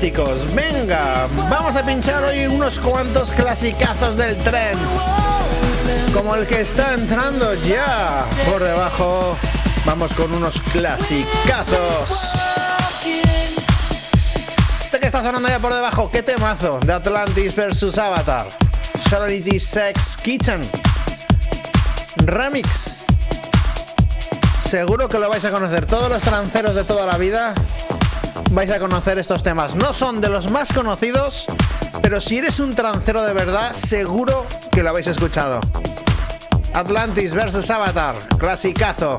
Clásicos. 0.00 0.54
Venga, 0.54 1.26
vamos 1.50 1.76
a 1.76 1.82
pinchar 1.82 2.24
hoy 2.24 2.46
unos 2.46 2.80
cuantos 2.80 3.30
clasicazos 3.32 4.16
del 4.16 4.34
tren. 4.38 4.78
Como 6.14 6.34
el 6.34 6.46
que 6.46 6.62
está 6.62 6.94
entrando 6.94 7.52
ya 7.54 8.24
por 8.48 8.62
debajo. 8.62 9.36
Vamos 9.84 10.14
con 10.14 10.32
unos 10.32 10.58
clasicazos. 10.72 12.30
Este 14.82 15.00
que 15.00 15.06
está 15.06 15.22
sonando 15.22 15.50
ya 15.50 15.58
por 15.58 15.74
debajo, 15.74 16.10
qué 16.10 16.22
temazo 16.22 16.80
de 16.80 16.94
Atlantis 16.94 17.54
versus 17.54 17.98
Avatar. 17.98 18.46
Charity 19.10 19.58
Sex 19.58 20.16
Kitchen. 20.16 20.62
Remix. 22.24 23.04
Seguro 24.64 25.08
que 25.08 25.18
lo 25.18 25.28
vais 25.28 25.44
a 25.44 25.50
conocer. 25.50 25.84
Todos 25.84 26.08
los 26.08 26.22
tranceros 26.22 26.74
de 26.74 26.84
toda 26.84 27.04
la 27.04 27.18
vida 27.18 27.54
vais 28.50 28.70
a 28.70 28.78
conocer 28.78 29.18
estos 29.18 29.42
temas. 29.42 29.76
No 29.76 29.92
son 29.92 30.20
de 30.20 30.28
los 30.28 30.50
más 30.50 30.72
conocidos, 30.72 31.46
pero 32.02 32.20
si 32.20 32.38
eres 32.38 32.60
un 32.60 32.70
trancero 32.70 33.22
de 33.22 33.32
verdad, 33.32 33.72
seguro 33.72 34.46
que 34.72 34.82
lo 34.82 34.90
habéis 34.90 35.06
escuchado. 35.06 35.60
Atlantis 36.74 37.34
versus 37.34 37.70
Avatar, 37.70 38.14
clasicazo. 38.38 39.18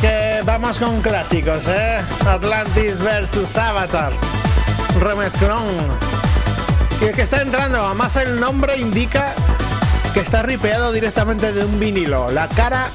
Que 0.00 0.40
vamos 0.44 0.78
con 0.78 1.00
clásicos, 1.00 1.66
¿eh? 1.68 2.00
Atlantis 2.26 3.00
versus 3.00 3.56
Avatar. 3.56 4.12
Remezclón. 5.00 5.64
Y 7.00 7.04
el 7.04 7.12
que 7.12 7.22
está 7.22 7.42
entrando, 7.42 7.84
además 7.84 8.16
el 8.16 8.38
nombre 8.38 8.76
indica 8.76 9.34
que 10.14 10.20
está 10.20 10.42
ripeado 10.42 10.92
directamente 10.92 11.52
de 11.52 11.64
un 11.64 11.80
vinilo. 11.80 12.30
La 12.30 12.48
cara 12.48 12.90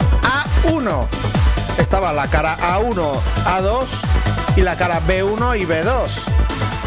A1. 0.64 1.08
Estaba 1.78 2.14
la 2.14 2.28
cara 2.28 2.58
A1, 2.58 3.20
A2 3.45 3.88
y 4.56 4.62
la 4.62 4.76
cara 4.76 5.02
B1 5.08 5.60
y 5.60 5.66
B2. 5.66 6.10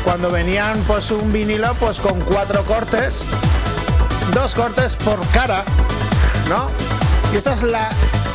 Cuando 0.05 0.31
venían 0.31 0.79
pues 0.87 1.11
un 1.11 1.33
vinilo 1.33 1.75
pues 1.75 2.01
con 2.01 2.19
cuatro 2.21 2.65
cortes, 2.65 3.25
dos 4.33 4.55
cortes 4.55 4.97
por 4.97 5.21
cara, 5.29 5.63
¿no? 6.49 6.69
Y 7.33 7.37
esta 7.37 7.55
es 7.55 7.63
la 7.63 7.91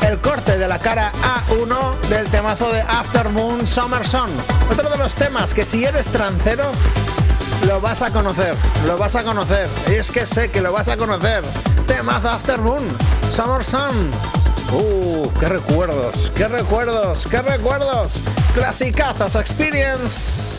el 0.06 0.18
corte 0.20 0.56
de 0.56 0.68
la 0.68 0.78
cara 0.78 1.12
A1 1.48 2.00
del 2.08 2.26
temazo 2.28 2.70
de 2.72 2.80
Aftermoon 2.80 3.66
Summer 3.66 4.06
Sun. 4.06 4.30
Otro 4.70 4.88
de 4.88 4.98
los 4.98 5.14
temas 5.14 5.52
que 5.52 5.64
si 5.64 5.84
eres 5.84 6.06
trancero 6.08 6.70
lo 7.66 7.80
vas 7.80 8.02
a 8.02 8.12
conocer, 8.12 8.54
lo 8.86 8.96
vas 8.96 9.16
a 9.16 9.24
conocer. 9.24 9.68
Y 9.88 9.94
es 9.94 10.10
que 10.10 10.26
sé 10.26 10.50
que 10.50 10.60
lo 10.60 10.72
vas 10.72 10.88
a 10.88 10.96
conocer. 10.96 11.42
Temazo 11.86 12.30
Aftermoon 12.30 12.86
Summer 13.34 13.64
Sun. 13.64 14.10
Uh, 14.72 15.28
qué 15.40 15.48
recuerdos, 15.48 16.32
qué 16.34 16.46
recuerdos, 16.46 17.26
qué 17.26 17.42
recuerdos. 17.42 18.20
Clasicazas 18.54 19.34
Experience. 19.34 20.58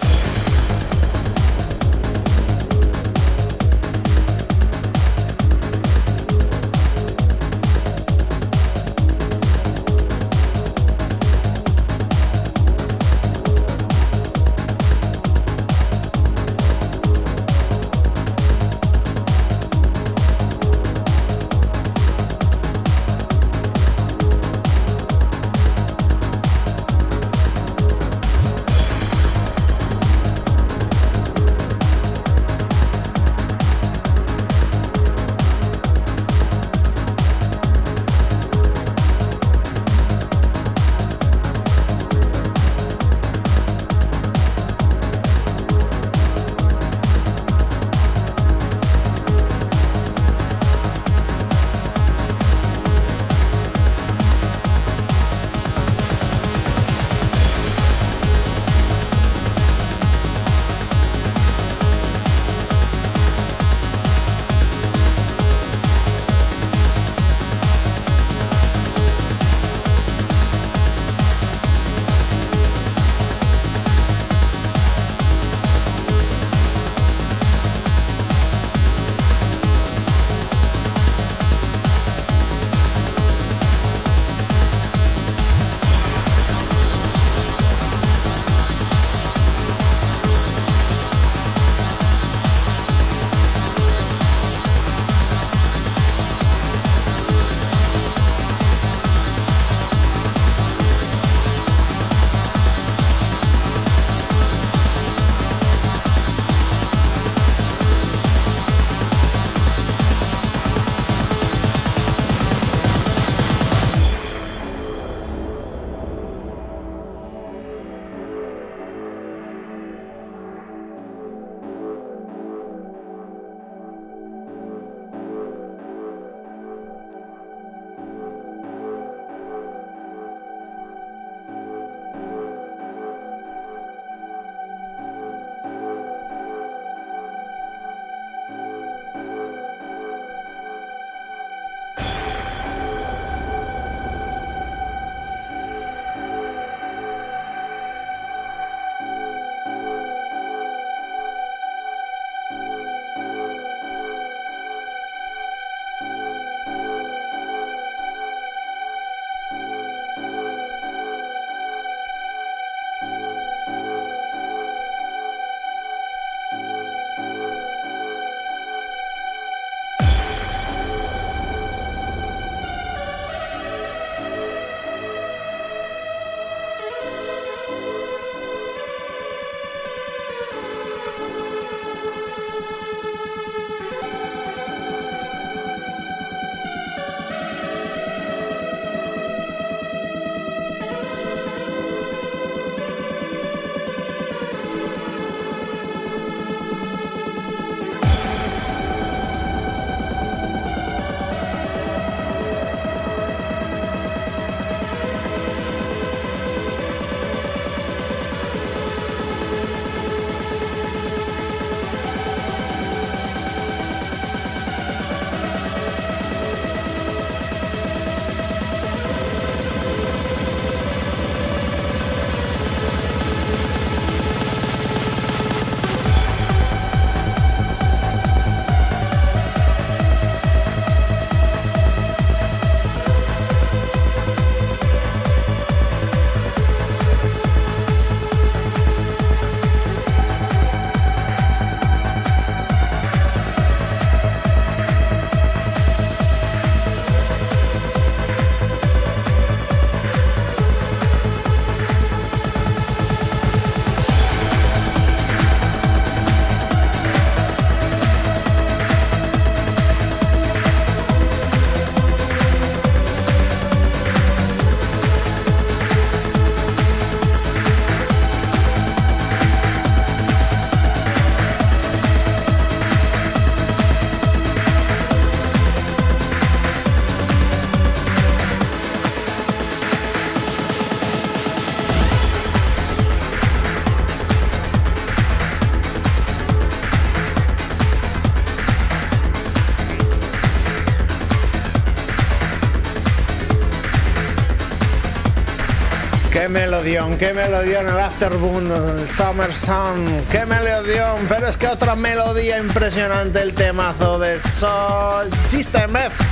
Melodión, 296.78 297.17
qué 297.17 297.34
melodión 297.34 297.88
el 297.88 297.99
Afterboom, 297.99 298.71
el 298.71 299.09
Summer 299.09 299.53
Sun, 299.55 300.25
qué 300.30 300.45
melodión, 300.45 301.25
pero 301.28 301.47
es 301.47 301.57
que 301.57 301.67
otra 301.67 301.95
melodía 301.95 302.59
impresionante 302.59 303.41
el 303.41 303.55
temazo 303.55 304.19
de 304.19 304.39
Soul 304.39 305.28
System 305.47 305.95
F. 305.95 306.23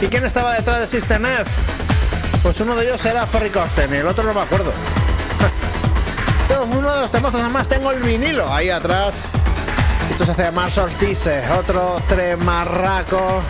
¿Y 0.00 0.06
quién 0.06 0.24
estaba 0.24 0.54
detrás 0.54 0.80
de 0.80 0.86
System 0.86 1.26
F? 1.26 1.50
Pues 2.42 2.58
uno 2.60 2.74
de 2.76 2.86
ellos 2.86 3.04
era 3.04 3.26
Ferry 3.26 3.50
Corsten 3.50 3.92
y 3.92 3.98
el 3.98 4.08
otro 4.08 4.24
no 4.24 4.32
me 4.32 4.40
acuerdo. 4.40 4.72
Esto 6.40 6.62
es 6.64 6.76
uno 6.76 6.94
de 6.94 7.00
los 7.02 7.10
temazos, 7.10 7.42
además 7.42 7.68
tengo 7.68 7.92
el 7.92 8.02
vinilo 8.02 8.50
ahí 8.50 8.70
atrás. 8.70 9.32
Esto 10.10 10.24
se 10.24 10.32
hace 10.32 10.44
llamar 10.44 10.70
Solstice, 10.70 11.42
otro 11.58 12.00
tremarraco 12.08 13.42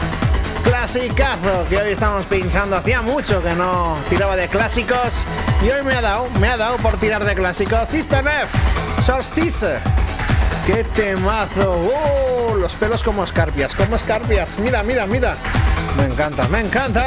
clasicazo 0.64 1.66
que 1.68 1.76
hoy 1.76 1.92
estamos 1.92 2.24
pinchando. 2.26 2.76
Hacía 2.76 3.02
mucho 3.02 3.42
que 3.42 3.54
no 3.54 3.96
tiraba 4.08 4.34
de 4.34 4.48
clásicos 4.48 5.23
y 5.64 5.70
hoy 5.70 5.82
me 5.82 5.94
ha 5.94 6.02
dado, 6.02 6.28
me 6.40 6.48
ha 6.48 6.56
dado 6.56 6.76
por 6.76 6.98
tirar 6.98 7.24
de 7.24 7.34
clásicos. 7.34 7.88
System 7.88 8.28
F, 8.28 9.02
Solstice. 9.02 9.78
¡Qué 10.66 10.84
temazo! 10.84 11.78
¡Uh! 11.78 12.56
Los 12.56 12.74
pelos 12.76 13.02
como 13.02 13.24
escarpias, 13.24 13.74
como 13.74 13.96
escarpias. 13.96 14.58
Mira, 14.58 14.82
mira, 14.82 15.06
mira. 15.06 15.36
Me 15.96 16.04
encanta, 16.04 16.46
me 16.48 16.60
encanta. 16.60 17.04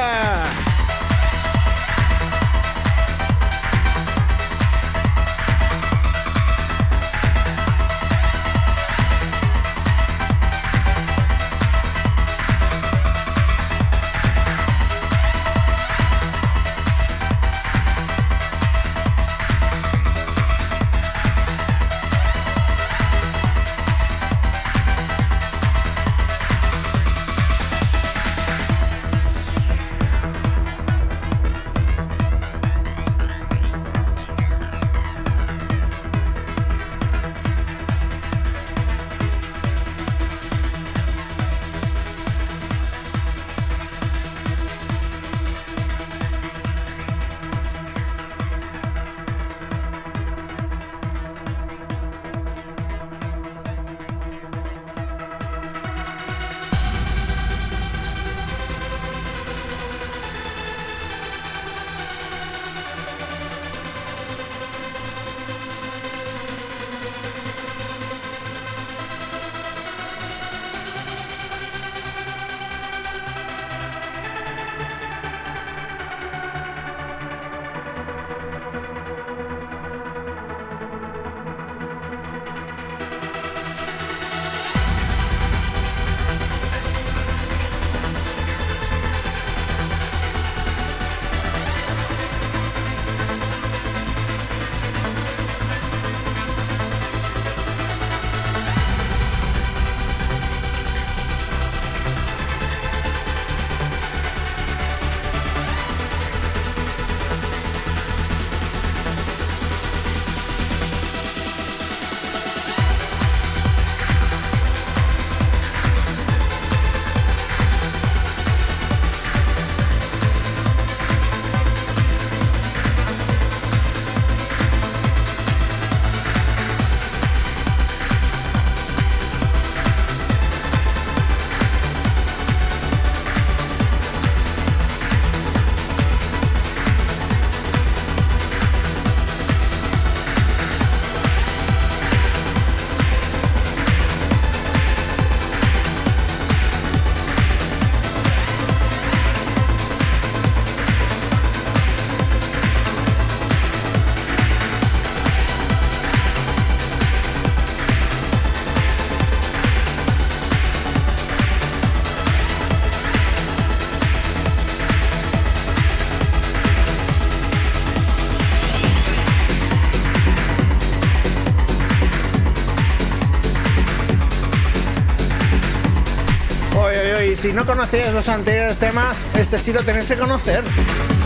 Si 177.47 177.53
no 177.53 177.65
conocíais 177.65 178.11
los 178.11 178.27
anteriores 178.27 178.77
temas, 178.77 179.25
este 179.33 179.57
sí 179.57 179.71
lo 179.71 179.81
tenéis 179.81 180.09
que 180.09 180.17
conocer. 180.17 180.65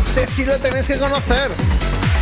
Este 0.10 0.28
sí 0.28 0.46
lo 0.46 0.56
tenéis 0.60 0.86
que 0.86 1.00
conocer. 1.00 1.50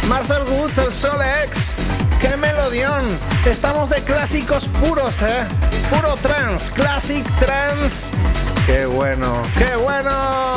Marcel 0.07 0.43
Woods, 0.43 0.77
el 0.77 0.93
Sol 0.93 1.19
X. 1.47 1.73
¡Qué 2.21 2.37
melodión! 2.37 3.09
Estamos 3.45 3.89
de 3.89 4.01
clásicos 4.01 4.69
puros, 4.69 5.21
¿eh? 5.21 5.43
Puro 5.89 6.15
trans, 6.15 6.71
classic 6.71 7.25
trans. 7.39 8.11
¡Qué 8.65 8.85
bueno! 8.85 9.41
¡Qué 9.57 9.75
bueno! 9.75 10.48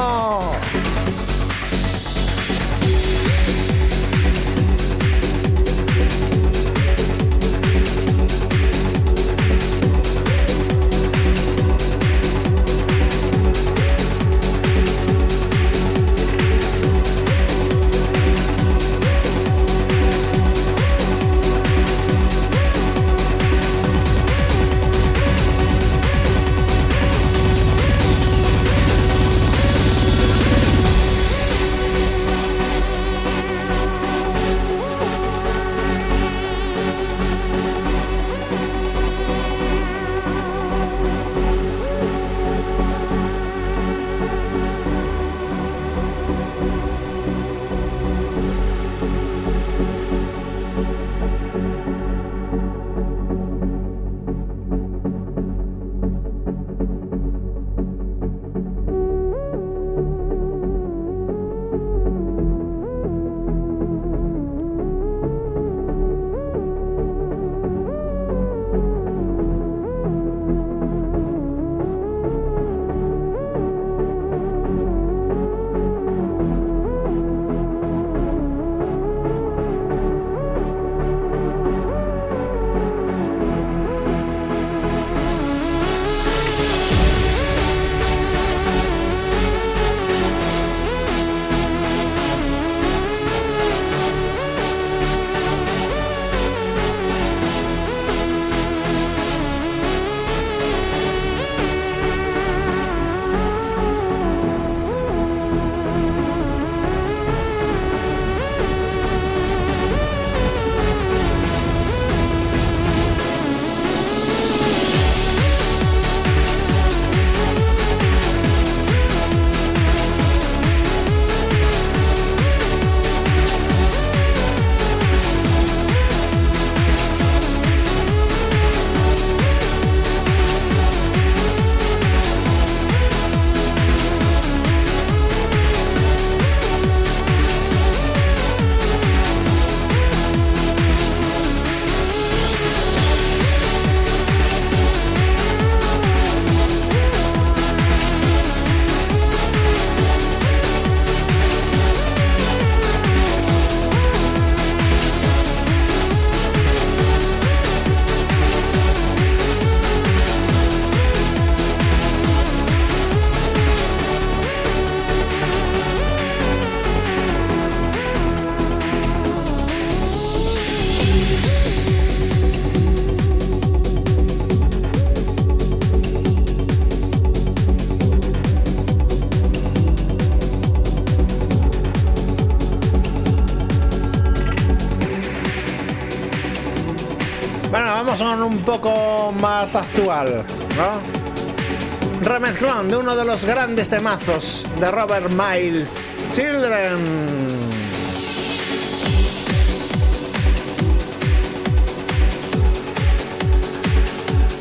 Actual, 189.63 190.45
¿no? 190.77 192.29
Remezclón 192.29 192.89
de 192.89 192.97
uno 192.97 193.15
de 193.15 193.25
los 193.25 193.45
grandes 193.45 193.89
temazos 193.89 194.65
de 194.81 194.91
Robert 194.91 195.31
Miles, 195.31 196.19
Children. 196.33 197.05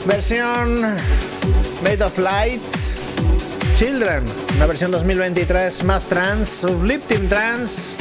Versión 0.06 0.82
Made 1.84 2.04
of 2.04 2.18
Lights 2.20 2.94
Children, 3.74 4.24
la 4.60 4.68
versión 4.68 4.92
2023 4.92 5.84
más 5.84 6.06
trans, 6.06 6.64
Uplifting 6.64 7.28
Trans. 7.28 7.98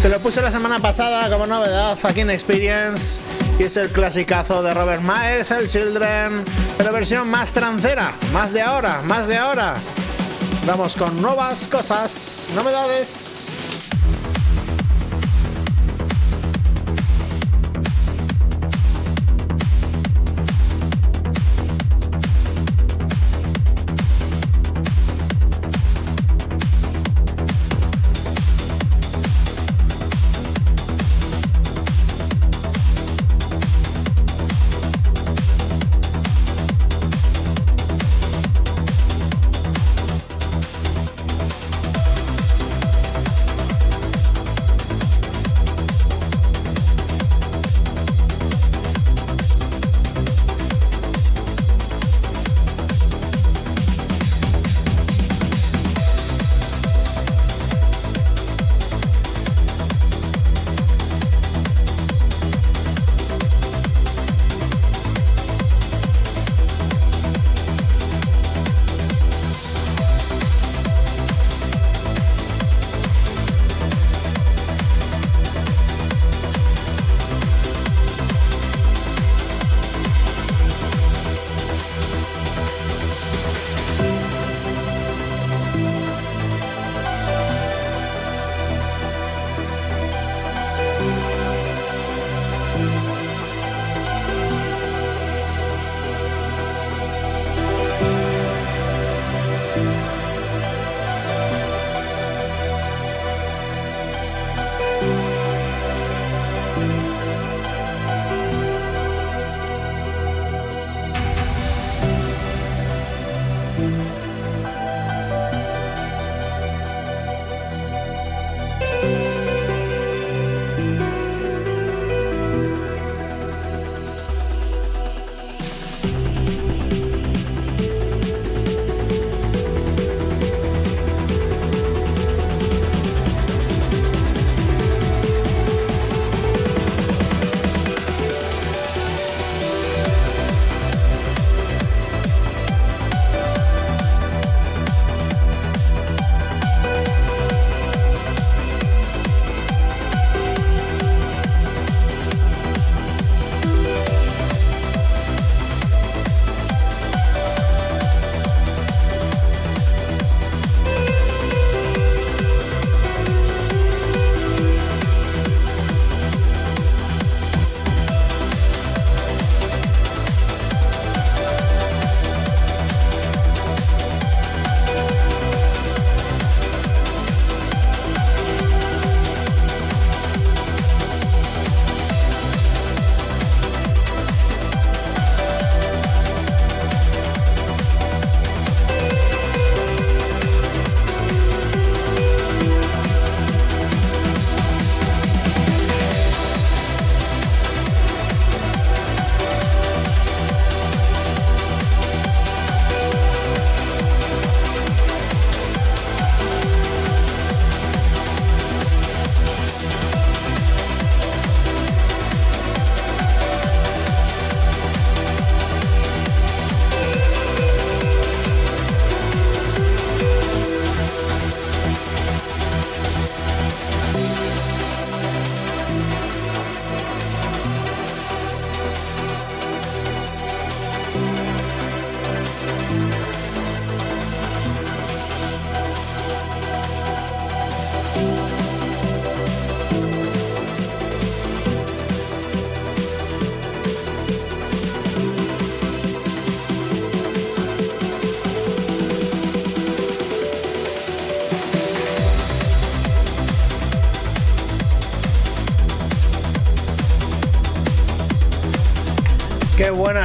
Te 0.00 0.08
lo 0.08 0.18
puse 0.20 0.40
la 0.40 0.50
semana 0.50 0.78
pasada 0.78 1.28
como 1.28 1.46
novedad 1.46 1.98
aquí 2.04 2.20
en 2.20 2.30
Experience. 2.30 3.17
Y 3.58 3.64
es 3.64 3.76
el 3.76 3.88
clasicazo 3.88 4.62
de 4.62 4.72
Robert 4.72 5.02
Miles, 5.02 5.50
el 5.50 5.68
Children, 5.68 6.44
pero 6.76 6.92
versión 6.92 7.28
más 7.28 7.52
trancera, 7.52 8.12
más 8.32 8.52
de 8.52 8.62
ahora, 8.62 9.02
más 9.02 9.26
de 9.26 9.36
ahora. 9.36 9.74
Vamos 10.64 10.94
con 10.94 11.20
nuevas 11.20 11.66
cosas, 11.66 12.46
novedades. 12.54 13.27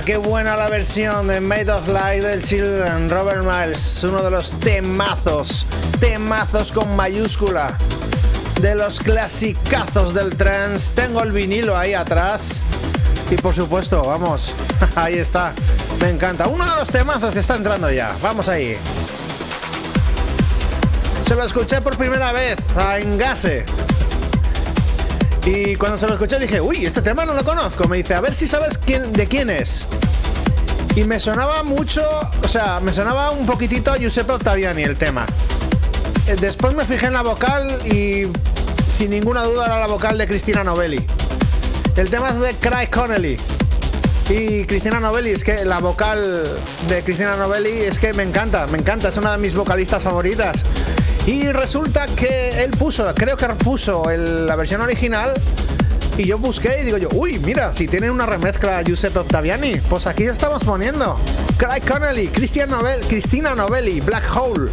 Qué 0.06 0.18
buena 0.18 0.58
la 0.58 0.70
versión 0.70 1.28
de 1.28 1.40
Made 1.40 1.72
of 1.72 1.88
Light 1.88 2.24
del 2.24 2.44
Children, 2.44 3.10
Robert 3.10 3.44
Miles, 3.44 4.04
uno 4.04 4.22
de 4.22 4.32
los 4.32 4.52
temazos, 4.60 5.66
temazos 6.00 6.72
con 6.72 6.96
mayúscula, 6.96 7.78
de 8.60 8.76
los 8.76 9.00
clasicazos 9.00 10.14
del 10.14 10.36
trance. 10.36 10.92
Tengo 10.94 11.22
el 11.22 11.32
vinilo 11.32 11.78
ahí 11.78 11.94
atrás. 11.94 12.62
Y 13.32 13.36
por 13.36 13.54
supuesto, 13.54 14.02
vamos, 14.02 14.54
ahí 14.96 15.16
está. 15.16 15.54
Me 16.02 16.10
encanta. 16.10 16.48
Uno 16.48 16.66
de 16.66 16.76
los 16.80 16.90
temazos 16.90 17.34
que 17.34 17.40
está 17.40 17.56
entrando 17.56 17.90
ya. 17.90 18.16
Vamos 18.22 18.50
ahí. 18.50 18.78
Se 21.26 21.36
lo 21.36 21.44
escuché 21.44 21.82
por 21.82 21.96
primera 21.98 22.32
vez 22.32 22.58
a 22.76 23.00
Engase. 23.00 23.66
Y 25.46 25.76
cuando 25.76 25.98
se 25.98 26.08
lo 26.08 26.14
escuché 26.14 26.40
dije, 26.40 26.62
uy, 26.62 26.86
este 26.86 27.02
tema 27.02 27.26
no 27.26 27.34
lo 27.34 27.44
conozco. 27.44 27.88
Me 27.88 27.98
dice, 27.98 28.14
a 28.14 28.22
ver 28.22 28.34
si 28.34 28.48
sabes 28.48 28.78
quién, 28.78 29.12
de 29.12 29.28
quién 29.28 29.50
es. 29.50 29.88
Y 30.96 31.04
me 31.04 31.20
sonaba 31.20 31.64
mucho, 31.64 32.02
o 32.42 32.48
sea, 32.48 32.80
me 32.80 32.94
sonaba 32.94 33.32
un 33.32 33.46
poquitito 33.46 33.92
a 33.92 33.98
Giuseppe 33.98 34.32
Ottaviani 34.32 34.84
el 34.84 34.96
tema. 34.96 35.26
Eh, 36.28 36.36
Después 36.40 36.76
me 36.76 36.86
fijé 36.86 37.08
en 37.08 37.14
la 37.14 37.24
vocal 37.24 37.68
y 37.88 38.28
sin 38.88 39.10
ninguna 39.10 39.44
duda 39.44 39.66
era 39.66 39.80
la 39.80 39.88
vocal 39.88 40.18
de 40.18 40.28
Cristina 40.28 40.64
Novelli. 40.64 41.04
El 41.98 42.10
tema 42.10 42.30
es 42.30 42.40
de 42.40 42.54
Craig 42.56 42.90
Connelly. 42.90 43.38
Y 44.30 44.64
Cristina 44.66 45.02
Novelli, 45.02 45.32
es 45.32 45.44
que 45.44 45.66
la 45.66 45.80
vocal 45.80 46.44
de 46.88 47.04
Cristina 47.04 47.36
Novelli 47.36 47.82
es 47.82 48.00
que 48.00 48.14
me 48.14 48.24
encanta, 48.24 48.68
me 48.68 48.78
encanta, 48.78 49.10
es 49.10 49.18
una 49.18 49.34
de 49.34 49.38
mis 49.40 49.54
vocalistas 49.54 50.04
favoritas. 50.04 50.64
Y 51.26 51.52
resulta 51.52 52.06
que 52.06 52.64
él 52.64 52.72
puso, 52.72 53.06
creo 53.16 53.38
que 53.38 53.46
puso 53.48 54.10
el- 54.10 54.46
la 54.46 54.56
versión 54.58 54.82
original 54.82 55.34
y 56.18 56.26
yo 56.26 56.38
busqué 56.38 56.80
y 56.82 56.86
digo 56.86 56.98
yo, 56.98 57.08
uy, 57.14 57.40
mira, 57.40 57.74
si 57.74 57.88
tiene 57.88 58.12
una 58.12 58.26
remezcla 58.26 58.82
Giuseppe 58.84 59.20
Ottaviani, 59.20 59.78
pues 59.90 60.06
aquí 60.06 60.24
estamos 60.26 60.64
poniendo. 60.64 61.18
Craig 61.58 61.82
Connelly, 61.90 62.28
Christian 62.28 62.70
Novel, 62.70 63.00
Cristina 63.08 63.56
Novelli, 63.56 64.02
Black 64.02 64.26
Hole. 64.36 64.70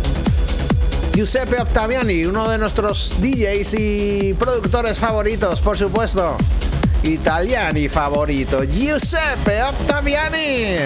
Giuseppe 1.15 1.61
Ottaviani, 1.61 2.25
uno 2.25 2.49
de 2.49 2.59
nuestros 2.59 3.21
DJs 3.21 3.75
y 3.79 4.35
productores 4.35 4.99
favoritos, 4.99 5.61
por 5.61 5.77
supuesto. 5.79 6.37
Italiani 7.05 7.89
favorito, 7.89 8.65
Giuseppe 8.65 9.63
Ottaviani. 9.63 10.77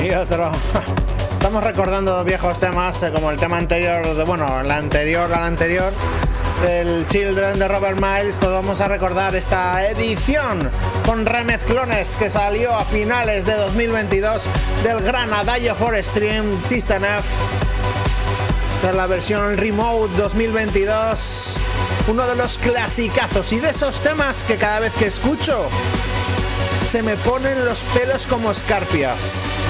Y 0.00 0.10
otro. 0.10 0.50
Estamos 1.32 1.62
recordando 1.62 2.24
viejos 2.24 2.58
temas 2.58 3.02
eh, 3.02 3.10
como 3.14 3.30
el 3.30 3.36
tema 3.36 3.58
anterior, 3.58 4.14
de, 4.14 4.24
bueno, 4.24 4.60
el 4.60 4.70
anterior 4.70 5.32
al 5.32 5.44
anterior 5.44 5.92
del 6.62 7.06
Children 7.06 7.58
de 7.58 7.68
Robert 7.68 8.00
Miles, 8.00 8.36
pues 8.38 8.50
vamos 8.50 8.80
a 8.80 8.88
recordar 8.88 9.34
esta 9.36 9.86
edición 9.88 10.70
con 11.04 11.26
remezclones 11.26 12.16
que 12.16 12.30
salió 12.30 12.74
a 12.74 12.84
finales 12.84 13.44
de 13.44 13.54
2022 13.54 14.44
del 14.82 15.02
gran 15.02 15.32
Adagio 15.32 15.74
for 15.74 15.96
Stream 16.02 16.52
System 16.62 17.04
F. 17.04 17.28
Esta 18.74 18.90
es 18.90 18.96
la 18.96 19.06
versión 19.06 19.56
Remote 19.56 20.14
2022, 20.16 21.56
uno 22.08 22.26
de 22.26 22.36
los 22.36 22.58
clasicazos 22.58 23.52
y 23.52 23.60
de 23.60 23.70
esos 23.70 24.00
temas 24.00 24.42
que 24.42 24.56
cada 24.56 24.80
vez 24.80 24.92
que 24.94 25.06
escucho 25.06 25.68
se 26.86 27.02
me 27.02 27.16
ponen 27.16 27.64
los 27.64 27.80
pelos 27.80 28.26
como 28.26 28.50
escarpias. 28.50 29.65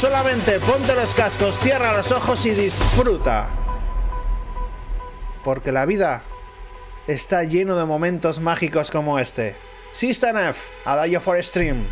Solamente 0.00 0.58
ponte 0.60 0.94
los 0.94 1.14
cascos, 1.14 1.58
cierra 1.58 1.94
los 1.94 2.10
ojos 2.10 2.46
y 2.46 2.52
disfruta. 2.52 3.50
Porque 5.44 5.72
la 5.72 5.84
vida 5.84 6.22
está 7.06 7.44
lleno 7.44 7.76
de 7.76 7.84
momentos 7.84 8.40
mágicos 8.40 8.90
como 8.90 9.18
este. 9.18 9.56
System 9.92 10.38
F, 10.38 10.72
Adagio 10.86 11.20
for 11.20 11.44
Stream. 11.44 11.84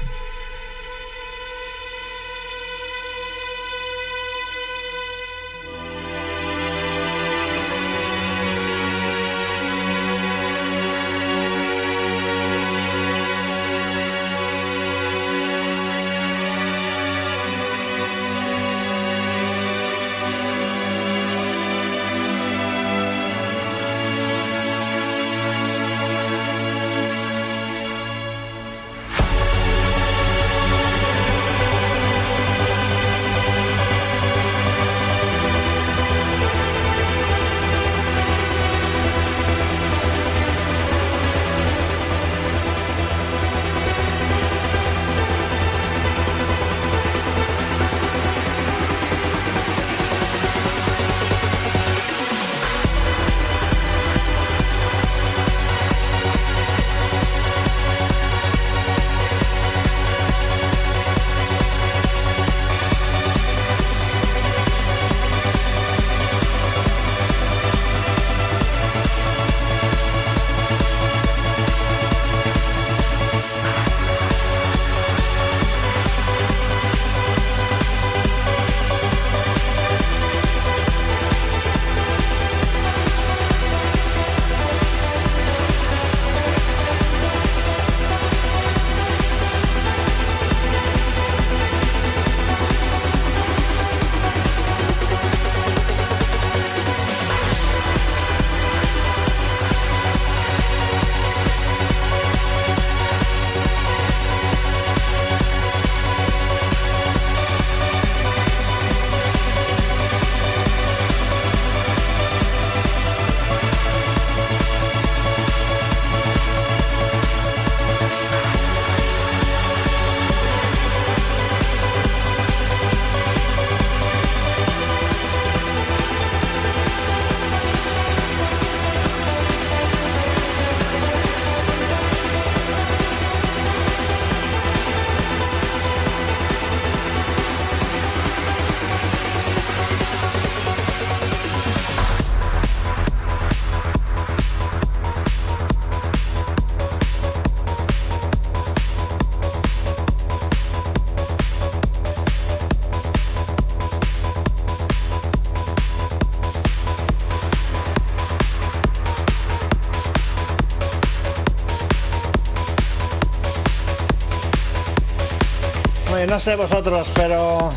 No 166.28 166.38
sé 166.38 166.56
vosotros, 166.56 167.10
pero 167.14 167.72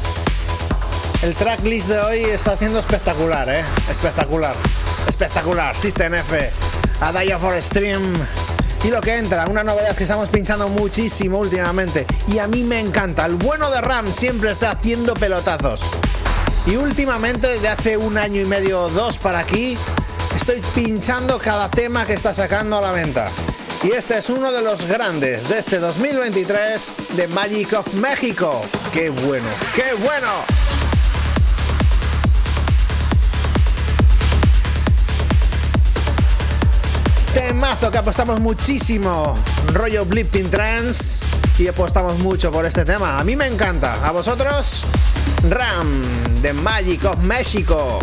el 1.22 1.34
tracklist 1.36 1.88
de 1.88 2.00
hoy 2.00 2.20
está 2.24 2.58
siendo 2.58 2.80
espectacular, 2.80 3.48
¿eh? 3.50 3.64
Espectacular, 3.90 4.56
espectacular. 5.08 5.76
System 5.76 6.16
F, 6.16 6.50
Adaya 7.00 7.38
for 7.38 7.62
Stream. 7.62 8.14
Y 8.84 8.90
lo 8.90 9.00
que 9.00 9.18
entra, 9.18 9.48
una 9.48 9.64
novedad 9.64 9.96
que 9.96 10.04
estamos 10.04 10.28
pinchando 10.28 10.68
muchísimo 10.68 11.40
últimamente. 11.40 12.06
Y 12.28 12.40
a 12.40 12.48
mí 12.48 12.64
me 12.64 12.80
encanta. 12.80 13.26
El 13.26 13.36
bueno 13.36 13.70
de 13.72 13.80
Ram 13.80 14.08
siempre 14.08 14.52
está 14.52 14.72
haciendo 14.72 15.14
pelotazos. 15.14 15.82
Y 16.66 16.76
últimamente, 16.76 17.48
desde 17.48 17.70
hace 17.70 17.98
un 17.98 18.18
año 18.18 18.42
y 18.42 18.46
medio 18.46 18.84
o 18.84 18.90
dos 18.90 19.18
para 19.18 19.40
aquí, 19.40 19.78
estoy 20.36 20.62
pinchando 20.76 21.40
cada 21.40 21.70
tema 21.70 22.06
que 22.06 22.14
está 22.14 22.34
sacando 22.34 22.78
a 22.78 22.82
la 22.82 22.92
venta. 22.92 23.26
Y 23.84 23.94
este 23.94 24.20
es 24.20 24.30
uno 24.30 24.52
de 24.52 24.62
los 24.62 24.86
grandes 24.86 25.50
de 25.50 25.58
este 25.58 25.80
2023 25.80 26.98
de 27.16 27.28
Magic 27.30 27.74
of 27.74 27.92
México. 27.96 28.64
¡Qué 28.94 29.10
bueno! 29.10 29.48
¡Qué 29.74 29.94
bueno! 30.00 30.28
Temazo 37.34 37.90
que 37.90 37.98
apostamos 37.98 38.40
muchísimo. 38.40 39.36
Rollo 39.74 40.06
Blipping 40.06 40.52
Trance. 40.52 41.26
Y 41.58 41.68
apostamos 41.68 42.20
mucho 42.20 42.52
por 42.52 42.68
este 42.68 42.86
tema. 42.86 43.18
A 43.18 43.24
mí 43.24 43.36
me 43.36 43.48
encanta. 43.48 44.08
¿A 44.08 44.12
vosotros? 44.12 44.84
Ram 45.50 46.04
de 46.44 46.54
Magic 46.54 47.04
of 47.06 47.18
México. 47.24 47.98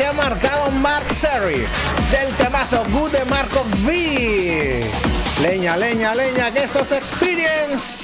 Se 0.00 0.06
ha 0.06 0.12
marcado 0.14 0.70
Mark 0.70 1.06
Serry 1.10 1.66
del 2.10 2.34
temazo 2.38 2.82
Good 2.90 3.10
de 3.10 3.24
Marco 3.26 3.66
V. 3.84 4.80
Leña, 5.42 5.76
leña, 5.76 6.14
leña, 6.14 6.50
que 6.50 6.64
esto 6.64 6.80
es 6.80 6.92
Experience. 6.92 7.99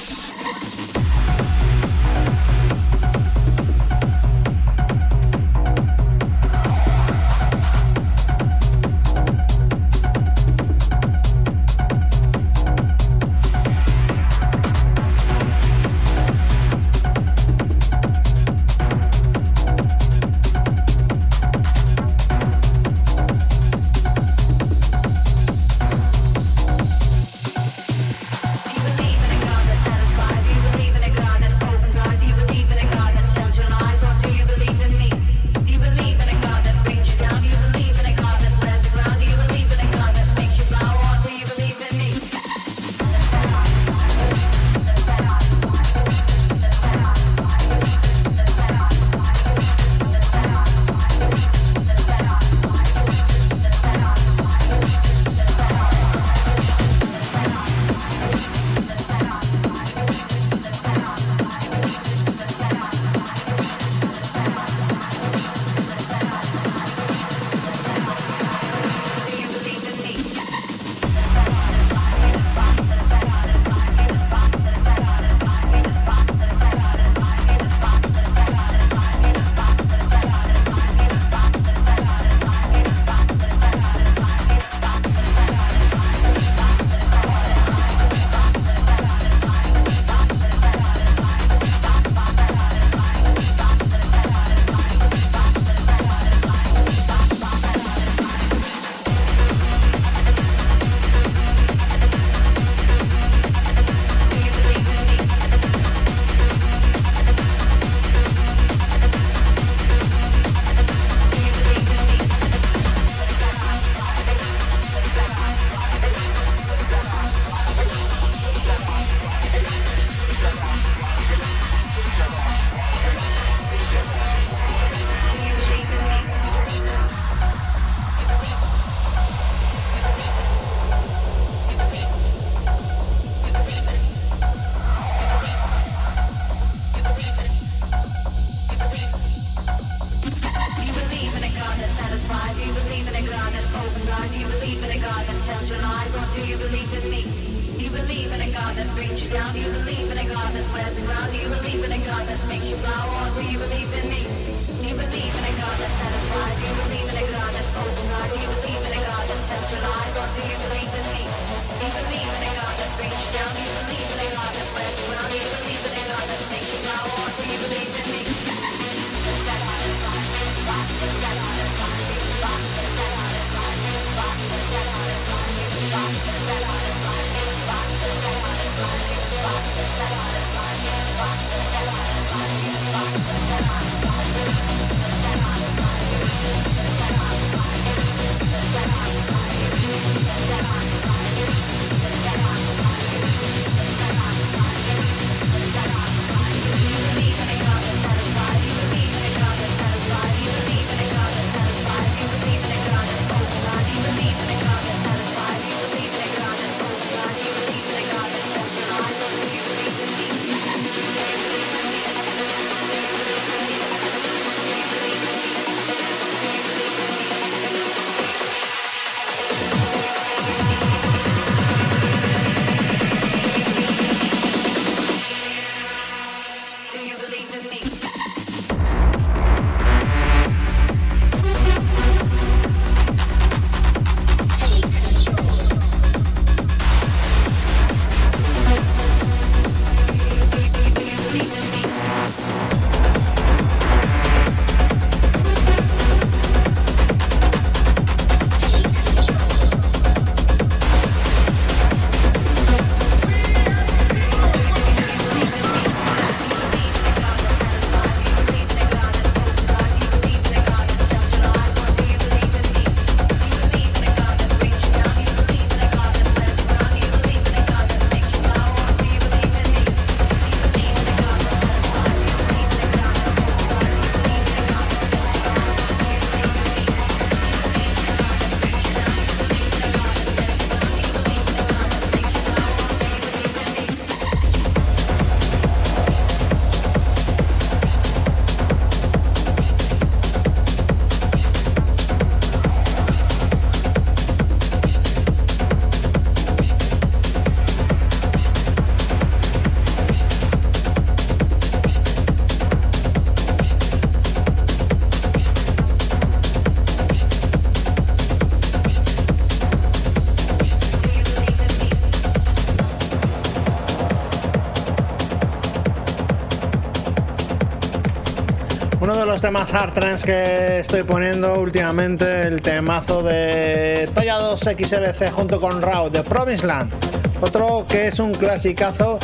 Temas 319.47 319.73
hard 319.73 319.93
trance 319.93 320.25
que 320.25 320.79
estoy 320.79 321.03
poniendo 321.03 321.61
últimamente, 321.61 322.47
el 322.49 322.61
temazo 322.61 323.23
de 323.23 324.09
Toya 324.13 324.35
2 324.39 324.59
XLC 324.59 325.31
junto 325.31 325.61
con 325.61 325.81
Raw 325.81 326.09
de 326.09 326.21
Promised 326.21 326.67
Land. 326.67 326.91
Otro 327.39 327.85
que 327.87 328.07
es 328.07 328.19
un 328.19 328.33
clasicazo 328.33 329.19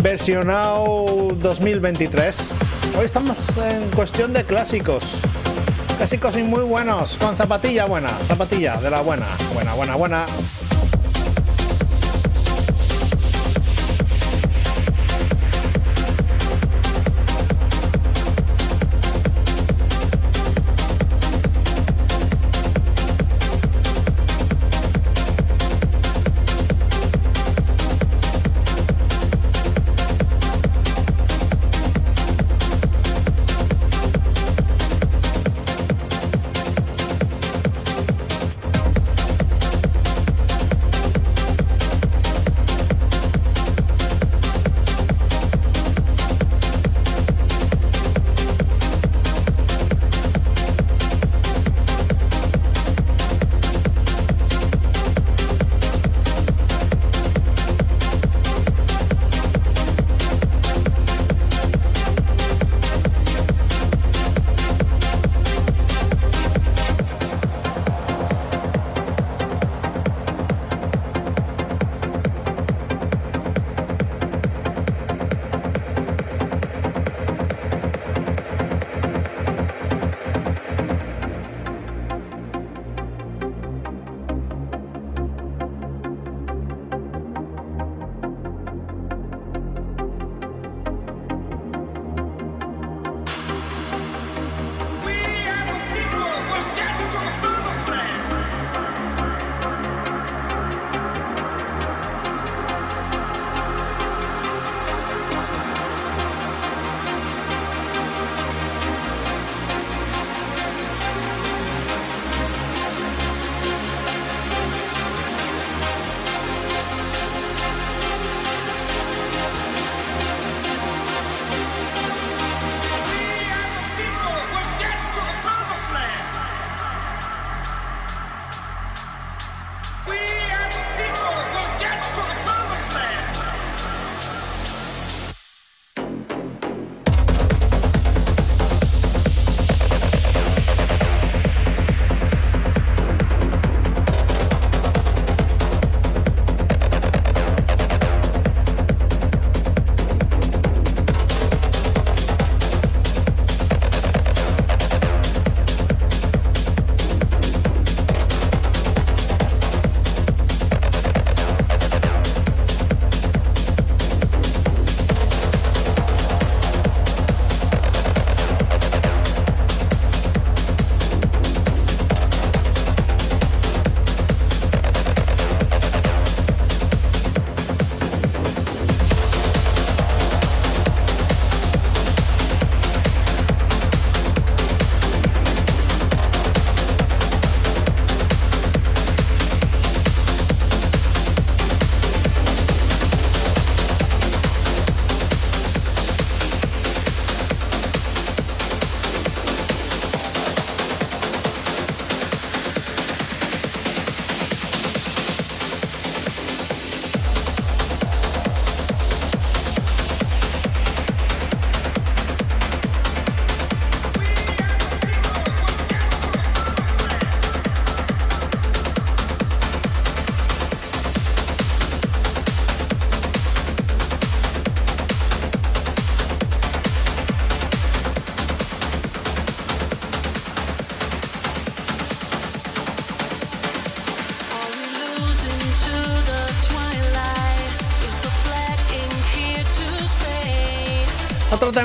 versionado 0.00 1.06
2023. 1.42 2.54
Hoy 2.96 3.04
estamos 3.04 3.36
en 3.56 3.90
cuestión 3.90 4.32
de 4.32 4.44
clásicos. 4.44 5.18
Clásicos 5.96 6.36
y 6.36 6.44
muy 6.44 6.62
buenos, 6.62 7.18
con 7.18 7.34
zapatilla 7.34 7.86
buena, 7.86 8.10
zapatilla 8.28 8.76
de 8.76 8.90
la 8.90 9.00
buena, 9.00 9.26
buena, 9.54 9.74
buena, 9.74 9.96
buena. 9.96 10.26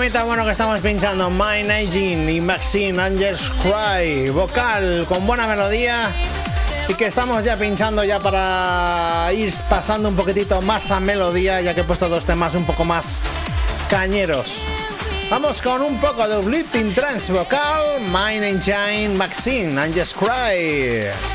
Temita 0.03 0.23
bueno 0.25 0.43
que 0.43 0.51
estamos 0.51 0.81
pinchando, 0.81 1.29
Mine 1.29 1.73
Aging 1.73 2.27
y 2.27 2.41
Maxine 2.41 3.01
Angels 3.01 3.49
Cry, 3.61 4.29
vocal 4.31 5.05
con 5.07 5.25
buena 5.25 5.47
melodía 5.47 6.11
y 6.89 6.93
que 6.93 7.05
estamos 7.05 7.41
ya 7.45 7.55
pinchando 7.55 8.03
ya 8.03 8.19
para 8.19 9.31
ir 9.31 9.53
pasando 9.69 10.09
un 10.09 10.15
poquitito 10.17 10.61
más 10.61 10.91
a 10.91 10.99
melodía, 10.99 11.61
ya 11.61 11.73
que 11.73 11.81
he 11.81 11.83
puesto 11.85 12.09
dos 12.09 12.25
temas 12.25 12.53
un 12.55 12.65
poco 12.65 12.83
más 12.83 13.19
cañeros. 13.89 14.57
Vamos 15.29 15.61
con 15.61 15.81
un 15.81 15.97
poco 15.97 16.27
de 16.27 16.37
Uplifting 16.37 16.93
Trance 16.93 17.31
vocal, 17.31 18.01
Mine 18.01 18.49
Engine, 18.49 19.15
Maxine 19.15 19.79
Angels 19.79 20.13
Cry. 20.13 21.32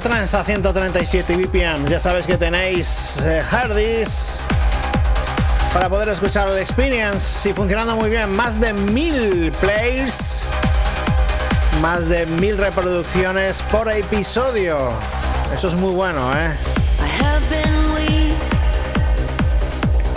Trans 0.00 0.32
a 0.32 0.42
137 0.42 1.36
BPM. 1.36 1.86
Ya 1.86 1.98
sabéis 1.98 2.26
que 2.26 2.38
tenéis 2.38 3.18
eh, 3.24 3.42
Hardis 3.50 4.40
para 5.74 5.90
poder 5.90 6.08
escuchar 6.08 6.48
el 6.48 6.58
Experience 6.58 7.48
y 7.48 7.52
funcionando 7.52 7.94
muy 7.96 8.08
bien. 8.08 8.34
Más 8.34 8.58
de 8.58 8.72
mil 8.72 9.52
plays, 9.60 10.44
más 11.82 12.08
de 12.08 12.24
mil 12.24 12.56
reproducciones 12.56 13.60
por 13.70 13.90
episodio. 13.90 14.78
Eso 15.54 15.68
es 15.68 15.74
muy 15.74 15.92
bueno, 15.92 16.20
¿eh? 16.38 16.52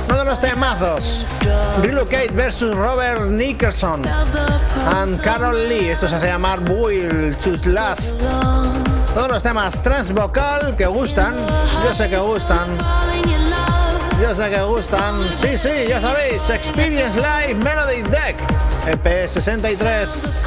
Uno 0.08 0.20
de 0.20 0.26
los 0.26 0.40
temazos. 0.40 1.38
Relocate 1.82 2.30
versus 2.30 2.74
Robert 2.76 3.24
Nickerson 3.24 4.04
and 4.96 5.20
Carol 5.22 5.68
Lee. 5.68 5.90
Esto 5.90 6.08
se 6.08 6.16
hace 6.16 6.28
llamar 6.28 6.60
Will 6.70 7.36
to 7.38 7.52
Last. 7.70 8.22
Todos 9.16 9.30
los 9.30 9.42
temas 9.42 9.82
transvocal 9.82 10.76
que 10.76 10.86
gustan. 10.88 11.34
Yo 11.86 11.96
sé 11.96 12.10
que 12.10 12.18
gustan. 12.18 12.78
Yo 14.22 14.36
sé 14.36 14.50
que 14.50 14.62
gustan. 14.62 15.34
Sí, 15.34 15.58
sí, 15.58 15.70
ya 15.88 16.02
sabéis. 16.02 16.50
Experience 16.50 17.18
Live 17.18 17.56
Melody 17.56 18.02
Deck 18.02 18.36
EP63. 18.86 20.44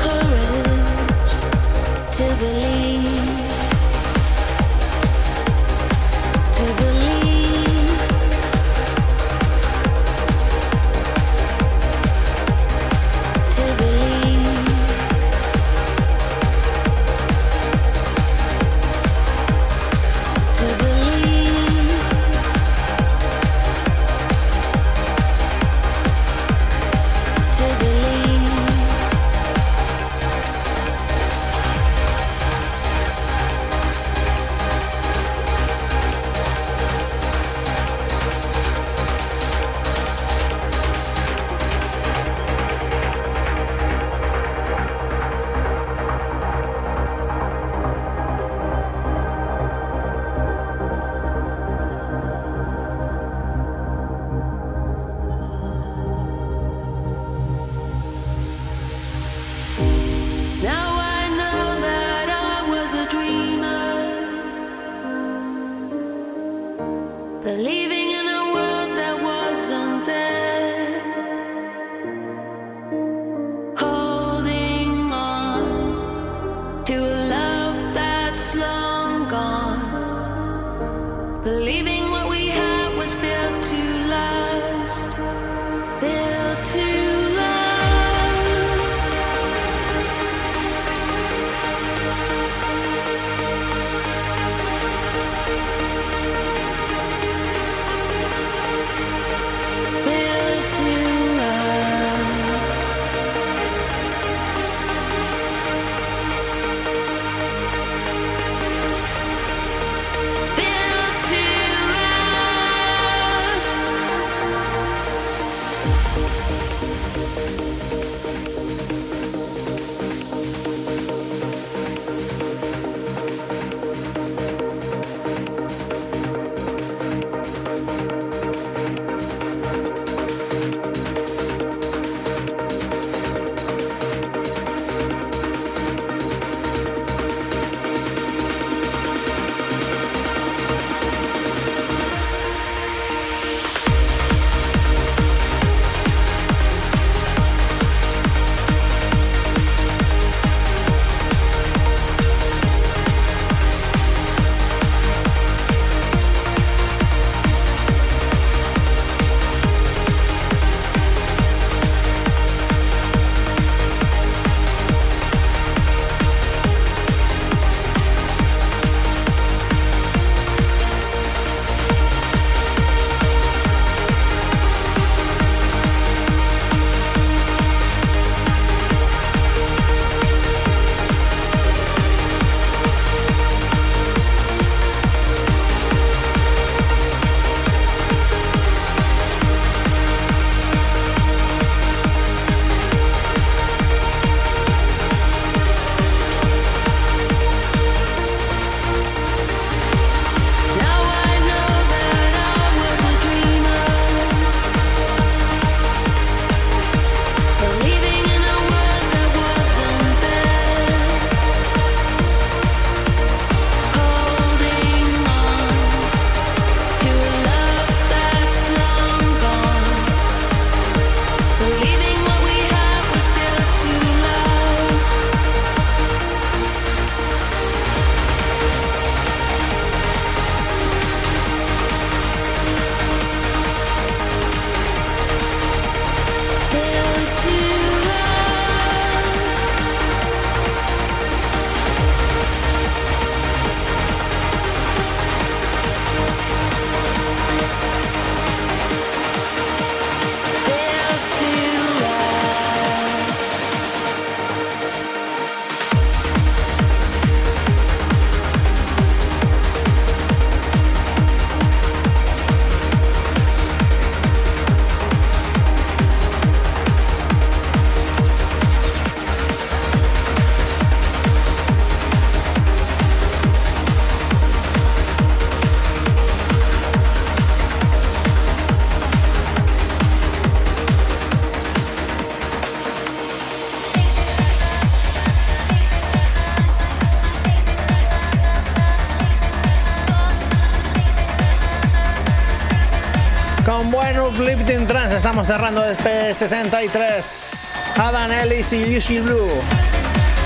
Lived 294.38 294.70
in 294.70 294.86
Trance. 294.86 295.16
Estamos 295.16 295.46
cerrando 295.46 295.84
el 295.84 295.96
P63. 295.96 297.74
Adam 297.96 298.30
Ellis 298.30 298.72
y 298.72 298.94
Yushi 298.94 299.20
Blue. 299.20 299.48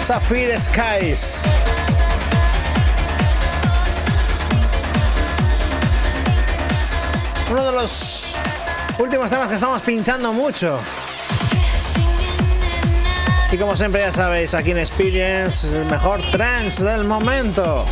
Sapphire 0.02 0.58
Skies. 0.58 1.42
Uno 7.50 7.66
de 7.66 7.72
los 7.72 8.36
últimos 8.98 9.30
temas 9.30 9.48
que 9.48 9.54
estamos 9.56 9.82
pinchando 9.82 10.32
mucho. 10.32 10.80
Y 13.50 13.58
como 13.58 13.76
siempre 13.76 14.00
ya 14.00 14.12
sabéis, 14.12 14.54
aquí 14.54 14.70
en 14.70 14.78
Experience, 14.78 15.76
el 15.78 15.84
mejor 15.84 16.22
trance 16.30 16.82
del 16.82 17.04
momento. 17.04 17.84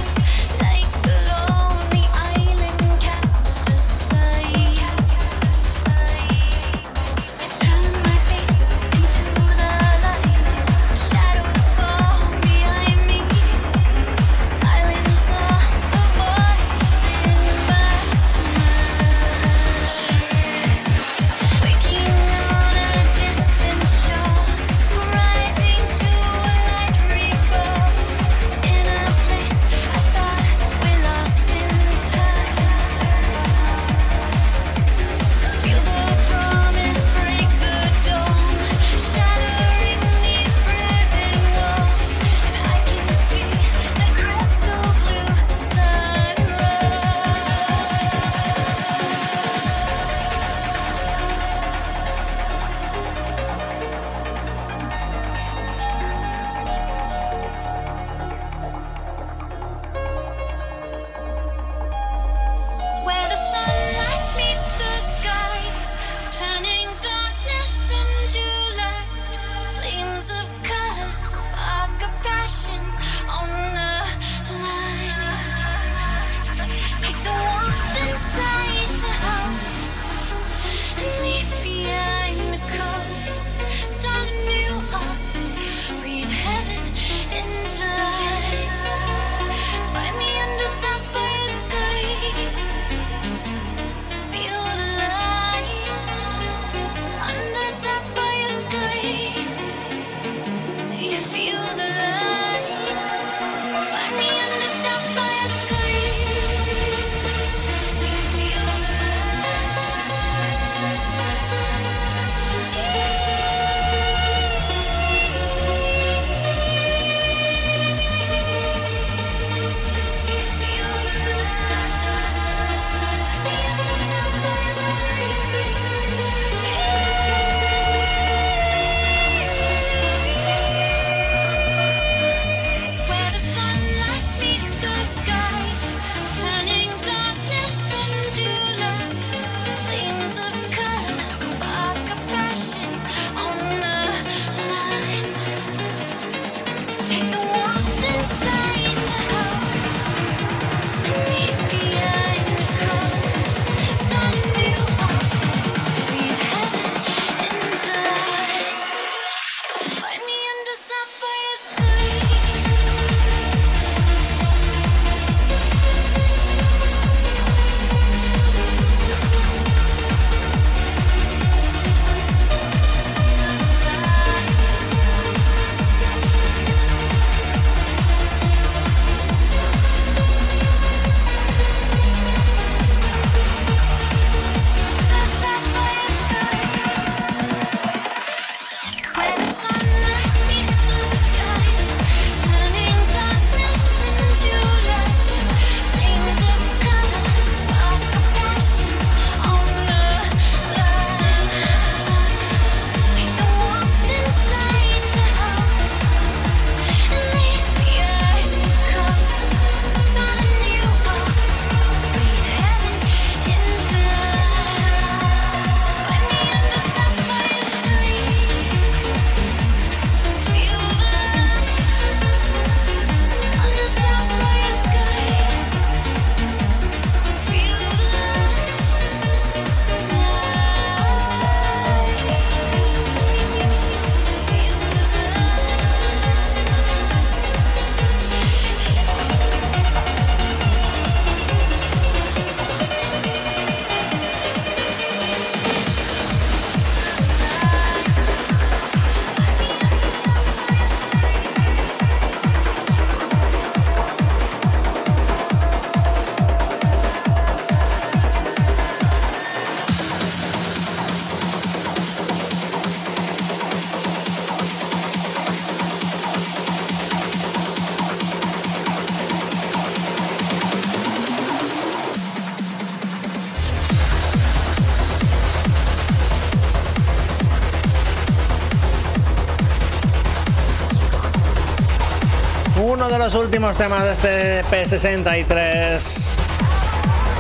Los 283.32 283.44
últimos 283.44 283.77
temas 283.77 284.02
de 284.02 284.12
este 284.12 284.65
P63. 284.65 286.36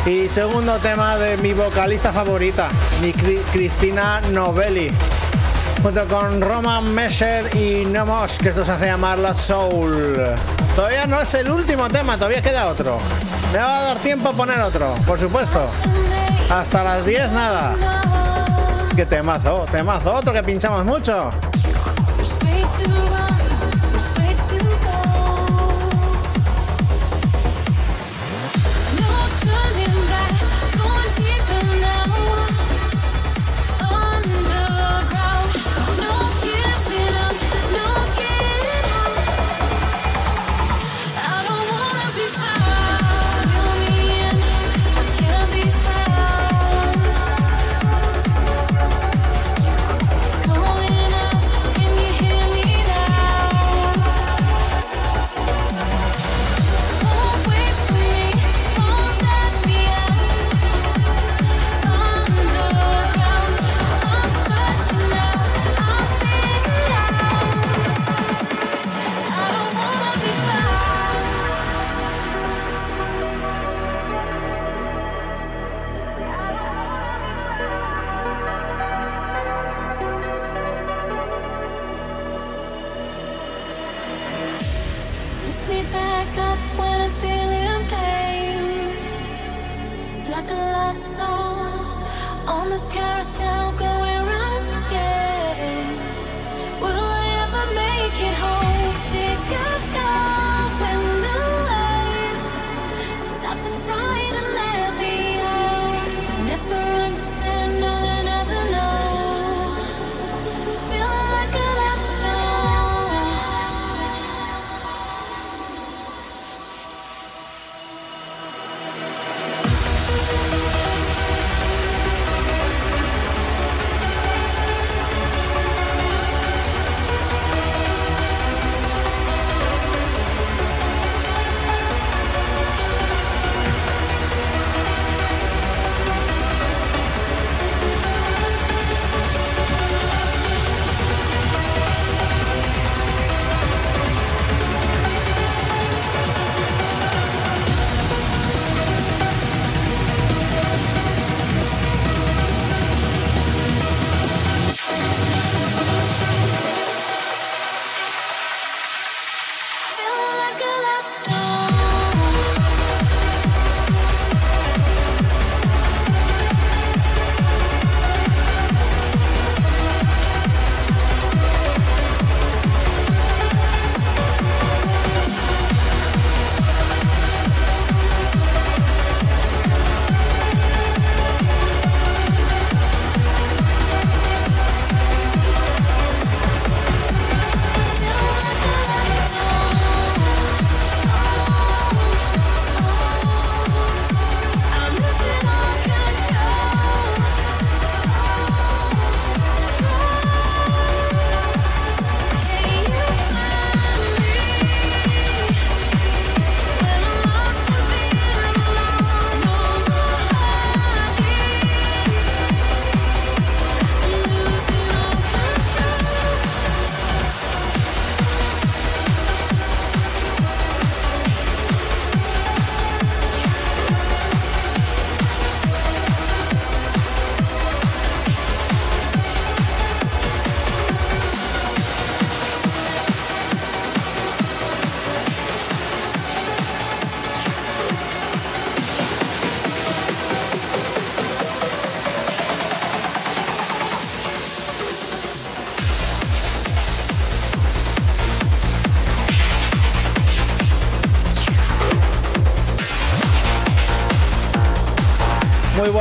Y 0.06 0.28
segundo 0.28 0.76
tema 0.76 1.16
de 1.16 1.36
mi 1.38 1.52
vocalista 1.52 2.12
favorita, 2.12 2.68
mi 3.02 3.12
Cristina 3.12 4.20
Novelli. 4.30 4.92
Junto 5.82 6.06
con 6.06 6.40
Roman 6.40 6.94
Mesher 6.94 7.56
y 7.56 7.84
Nomos, 7.86 8.38
que 8.38 8.50
esto 8.50 8.64
se 8.64 8.70
hace 8.70 8.86
llamar 8.86 9.18
La 9.18 9.34
Soul. 9.34 10.16
Todavía 10.76 11.08
no 11.08 11.20
es 11.20 11.34
el 11.34 11.50
último 11.50 11.88
tema, 11.88 12.14
todavía 12.14 12.40
queda 12.40 12.68
otro. 12.68 12.98
Me 13.52 13.58
va 13.58 13.78
a 13.78 13.82
dar 13.82 13.96
tiempo 13.96 14.28
a 14.28 14.32
poner 14.32 14.60
otro, 14.60 14.94
por 15.04 15.18
supuesto. 15.18 15.66
Hasta 16.50 16.84
las 16.84 17.04
10 17.04 17.32
nada. 17.32 17.74
Es 18.88 18.94
que 18.94 19.06
temazo, 19.06 19.66
temazo, 19.72 20.14
otro 20.14 20.32
que 20.32 20.44
pinchamos 20.44 20.84
mucho. 20.84 21.32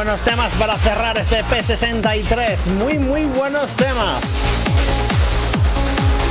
Buenos 0.10 0.26
temas 0.26 0.54
para 0.56 0.76
cerrar 0.80 1.20
este 1.20 1.46
P63. 1.46 2.68
Muy, 2.72 2.98
muy 2.98 3.26
buenos 3.26 3.76
temas. 3.76 4.38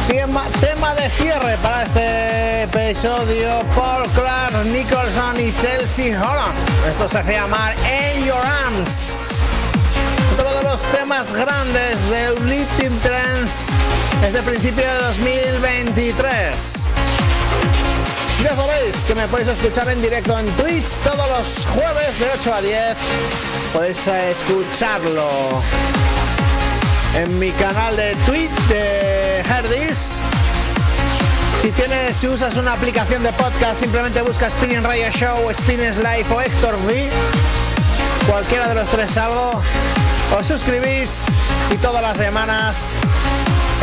Tema, 0.09 0.42
tema 0.60 0.96
de 0.96 1.09
cierre 1.10 1.56
para 1.62 1.84
este 1.84 2.62
episodio. 2.64 3.60
Paul 3.76 4.09
Clark, 4.16 4.64
Nicholson 4.64 5.38
y 5.38 5.55
Chelsea 5.55 6.20
Holland. 6.20 6.59
Esto 6.90 7.09
se 7.09 7.18
hace 7.18 7.32
llamar 7.34 7.72
In 8.16 8.24
Your 8.24 8.44
Arms. 8.66 9.36
Otro 10.32 10.52
de 10.56 10.62
los 10.64 10.82
temas 10.90 11.32
grandes 11.32 12.10
de 12.10 12.32
Ultimate 12.32 12.98
Trends 13.05 13.68
desde 14.22 14.42
principio 14.42 14.82
de 14.82 14.98
2023. 15.05 16.88
Ya 18.43 18.55
sabéis 18.55 19.05
que 19.05 19.15
me 19.15 19.27
podéis 19.27 19.48
escuchar 19.48 19.89
en 19.89 20.01
directo 20.01 20.39
en 20.39 20.47
Twitch 20.52 20.86
todos 21.02 21.28
los 21.28 21.66
jueves 21.66 22.19
de 22.20 22.27
8 22.39 22.55
a 22.55 22.60
10 22.60 22.97
podéis 23.73 24.06
escucharlo 24.06 25.28
en 27.16 27.39
mi 27.39 27.51
canal 27.52 27.97
de 27.97 28.15
Twitch 28.27 28.51
de 28.69 29.40
Herdis 29.40 30.20
Si 31.60 31.70
tienes, 31.73 32.16
si 32.16 32.28
usas 32.28 32.56
una 32.56 32.74
aplicación 32.74 33.24
de 33.24 33.32
podcast, 33.32 33.81
simplemente 33.81 34.23
busca 34.23 34.48
Spinning 34.48 34.85
Radio 34.85 35.10
Show, 35.10 35.52
Spinning 35.52 35.97
Live 35.97 36.27
o 36.32 36.40
Héctor 36.40 36.77
V. 36.86 37.10
Cualquiera 38.28 38.69
de 38.69 38.74
los 38.77 38.89
tres 38.89 39.10
salgo. 39.10 39.60
Os 40.39 40.47
suscribís 40.47 41.19
y 41.73 41.77
todas 41.78 42.02
las 42.02 42.16
semanas 42.16 42.93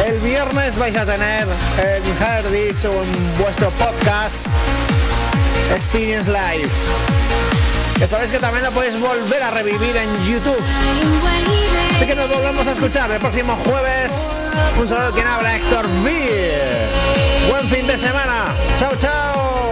el 0.06 0.19
viernes 0.19 0.77
vais 0.77 0.95
a 0.95 1.06
tener 1.06 1.45
en 1.77 2.23
Herdis 2.23 2.85
o 2.85 3.03
en 3.03 3.38
vuestro 3.38 3.69
podcast 3.72 4.47
Experience 5.76 6.30
Live. 6.30 6.69
Ya 7.99 8.07
sabéis 8.07 8.31
que 8.31 8.39
también 8.39 8.64
lo 8.64 8.72
podéis 8.72 8.99
volver 8.99 9.41
a 9.41 9.52
revivir 9.52 9.95
en 9.95 10.23
YouTube. 10.23 10.64
Así 11.95 12.06
que 12.06 12.15
nos 12.15 12.30
volvemos 12.30 12.68
a 12.68 12.72
escuchar 12.72 13.10
el 13.11 13.19
próximo 13.19 13.56
jueves. 13.56 14.53
Un 14.80 14.88
saludo 14.88 15.14
quien 15.14 15.27
habla 15.27 15.56
Héctor 15.56 15.88
V. 16.03 16.89
Buen 17.49 17.69
fin 17.69 17.88
de 17.88 17.97
semana. 17.97 18.53
Chao, 18.77 18.95
chao. 18.97 19.64